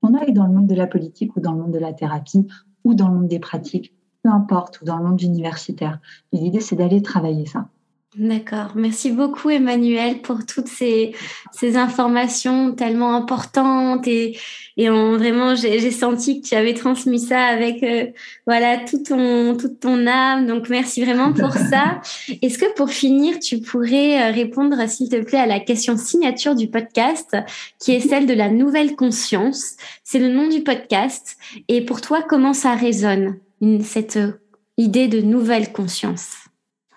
[0.02, 2.48] On aille dans le monde de la politique ou dans le monde de la thérapie
[2.84, 3.94] ou dans le monde des pratiques,
[4.24, 6.00] peu importe, ou dans le monde universitaire.
[6.32, 7.70] L'idée c'est d'aller travailler ça.
[8.18, 8.72] D'accord.
[8.74, 11.14] Merci beaucoup, Emmanuel, pour toutes ces,
[11.52, 14.36] ces informations tellement importantes et,
[14.76, 18.08] et vraiment, j'ai senti que tu avais transmis ça avec euh,
[18.48, 20.48] voilà tout ton toute ton âme.
[20.48, 22.02] Donc, merci vraiment pour ça.
[22.42, 26.56] Est-ce que pour finir, tu pourrais euh, répondre, s'il te plaît, à la question signature
[26.56, 27.38] du podcast,
[27.80, 29.76] qui est celle de la nouvelle conscience.
[30.04, 31.38] C'est le nom du podcast.
[31.68, 33.38] Et pour toi, comment ça résonne
[33.84, 34.40] cette euh,
[34.78, 36.34] idée de nouvelle conscience?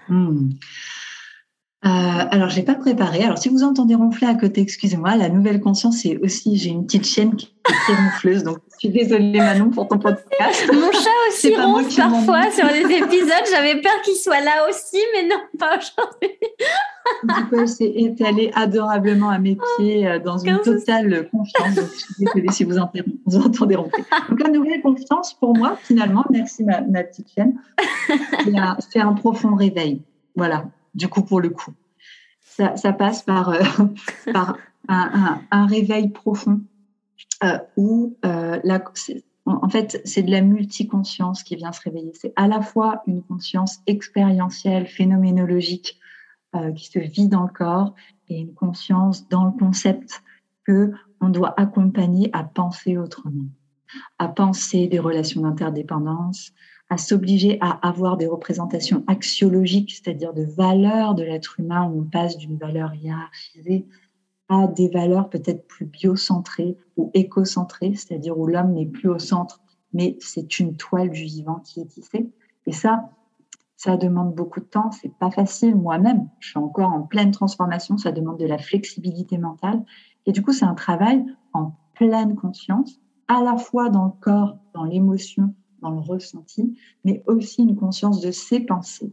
[0.09, 0.49] Hmm.
[1.83, 3.25] Euh, alors, j'ai pas préparé.
[3.25, 5.17] Alors, si vous entendez ronfler à côté, excusez-moi.
[5.17, 8.89] La nouvelle conscience, c'est aussi, j'ai une petite chienne qui est très ronfleuse, donc je
[8.89, 10.71] suis désolée Manon pour ton podcast.
[10.73, 13.47] Mon chat aussi ronfle parfois sur les épisodes.
[13.51, 16.37] J'avais peur qu'il soit là aussi, mais non, pas aujourd'hui.
[17.23, 21.75] du coup, elle s'est étalée adorablement à mes pieds euh, dans une totale confiance.
[21.77, 24.05] Donc, je suis désolée si vous entendez, vous entendez ronfler.
[24.29, 27.55] Donc, la nouvelle conscience, pour moi, finalement, merci ma, ma petite chienne,
[28.93, 30.03] c'est un profond réveil.
[30.37, 30.65] Voilà
[30.95, 31.73] du coup, pour le coup.
[32.77, 33.63] Ça, passe par, euh,
[34.89, 36.61] un, réveil profond
[37.43, 38.83] euh, où euh, la,
[39.47, 42.13] en fait, c'est de la multiconscience qui vient se réveiller.
[42.15, 45.99] C'est à la fois une conscience expérientielle, phénoménologique,
[46.75, 47.95] qui se vit dans le corps,
[48.29, 50.21] et une conscience dans le concept
[50.67, 53.47] que on doit accompagner à penser autrement,
[54.19, 56.53] à penser des relations d'interdépendance,
[56.91, 62.05] à s'obliger à avoir des représentations axiologiques, c'est-à-dire de valeurs de l'être humain, où on
[62.05, 63.87] passe d'une valeur hiérarchisée
[64.49, 69.63] à des valeurs peut-être plus biocentrées ou écocentrées, c'est-à-dire où l'homme n'est plus au centre,
[69.93, 72.29] mais c'est une toile du vivant qui est tissée.
[72.67, 73.09] Et ça,
[73.77, 75.77] ça demande beaucoup de temps, c'est pas facile.
[75.77, 79.85] Moi-même, je suis encore en pleine transformation, ça demande de la flexibilité mentale.
[80.27, 84.59] Et du coup, c'est un travail en pleine conscience, à la fois dans le corps,
[84.75, 89.13] dans l'émotion, dans le ressenti, mais aussi une conscience de ses pensées.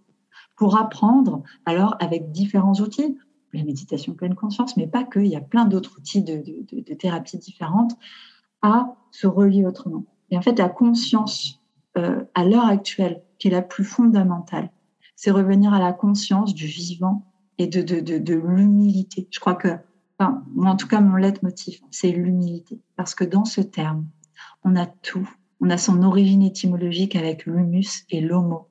[0.56, 3.18] Pour apprendre, alors avec différents outils,
[3.54, 6.94] la méditation pleine conscience, mais pas que, il y a plein d'autres outils de, de,
[6.94, 7.94] thérapie différentes,
[8.62, 10.06] à se relier autrement.
[10.30, 11.62] Et en fait, la conscience
[11.98, 14.72] euh, à l'heure actuelle, qui est la plus fondamentale,
[15.16, 17.26] c'est revenir à la conscience du vivant
[17.58, 19.28] et de, de l'humilité.
[19.32, 19.70] Je crois que,
[20.20, 22.80] enfin, en tout cas, mon leitmotiv, c'est l'humilité.
[22.96, 24.06] Parce que dans ce terme,
[24.64, 25.28] on a tout
[25.60, 28.70] on a son origine étymologique avec l'humus et l'homo.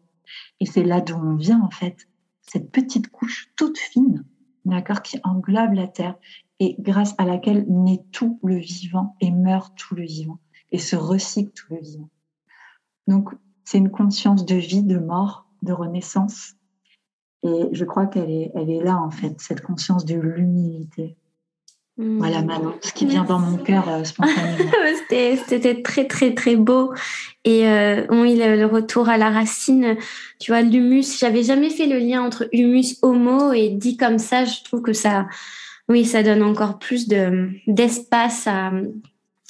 [0.60, 2.08] Et c'est là d'où on vient, en fait,
[2.40, 4.24] cette petite couche toute fine,
[4.64, 6.16] d'accord, qui englobe la terre
[6.60, 10.38] et grâce à laquelle naît tout le vivant et meurt tout le vivant
[10.70, 12.10] et se recycle tout le vivant.
[13.06, 13.30] Donc,
[13.64, 16.54] c'est une conscience de vie, de mort, de renaissance.
[17.42, 21.16] Et je crois qu'elle est, elle est là, en fait, cette conscience de l'humilité.
[21.98, 22.46] Voilà, hmm.
[22.46, 24.70] Manon, ce qui vient dans mon cœur euh, spontanément.
[25.48, 26.92] C'était très, très, très beau.
[27.44, 29.96] Et euh, oui, le, retour à la racine,
[30.38, 34.44] tu vois, l'humus, j'avais jamais fait le lien entre humus, homo, et dit comme ça,
[34.44, 35.26] je trouve que ça,
[35.88, 38.72] oui, ça donne encore plus de d'espace à,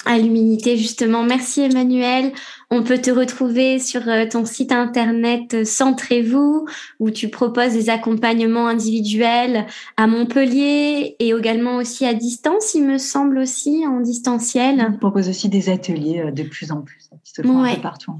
[0.05, 1.23] à l'humilité justement.
[1.23, 2.31] Merci Emmanuel.
[2.69, 6.65] On peut te retrouver sur euh, ton site internet euh, Centrez-vous
[6.99, 12.97] où tu proposes des accompagnements individuels à Montpellier et également aussi à distance, il me
[12.97, 14.89] semble aussi en distanciel.
[14.93, 17.81] Je propose aussi des ateliers euh, de plus en plus qui se font un peu
[17.81, 18.13] partout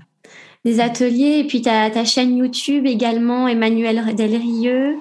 [0.66, 1.40] des ateliers.
[1.40, 4.98] Et puis, tu ta chaîne YouTube également, Emmanuel Delrieux,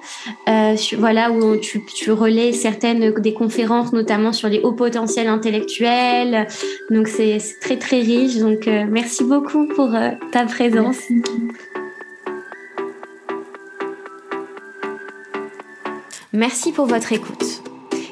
[0.97, 6.47] voilà, où tu, tu relais certaines des conférences, notamment sur les hauts potentiels intellectuels.
[6.89, 8.37] Donc, c'est très, très riche.
[8.37, 10.97] Donc, euh, merci beaucoup pour euh, ta présence.
[16.33, 17.66] Merci pour votre écoute.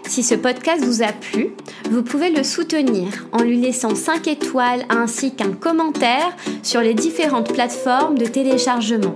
[0.08, 1.50] Si ce podcast vous a plu,
[1.90, 7.52] vous pouvez le soutenir en lui laissant 5 étoiles ainsi qu'un commentaire sur les différentes
[7.54, 9.16] plateformes de téléchargement.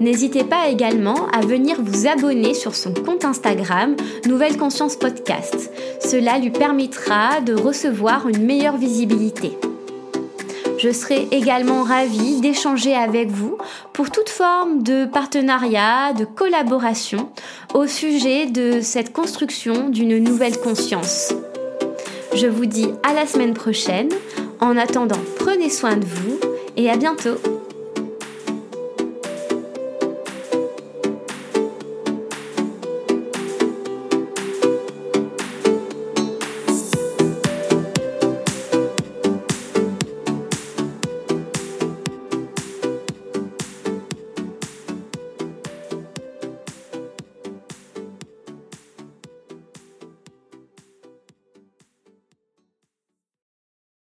[0.00, 5.72] N'hésitez pas également à venir vous abonner sur son compte Instagram Nouvelle Conscience Podcast.
[6.00, 9.58] Cela lui permettra de recevoir une meilleure visibilité.
[10.78, 13.58] Je serai également ravie d'échanger avec vous
[13.92, 17.30] pour toute forme de partenariat, de collaboration
[17.74, 21.34] au sujet de cette construction d'une nouvelle conscience.
[22.32, 24.08] Je vous dis à la semaine prochaine.
[24.60, 26.38] En attendant, prenez soin de vous
[26.76, 27.57] et à bientôt.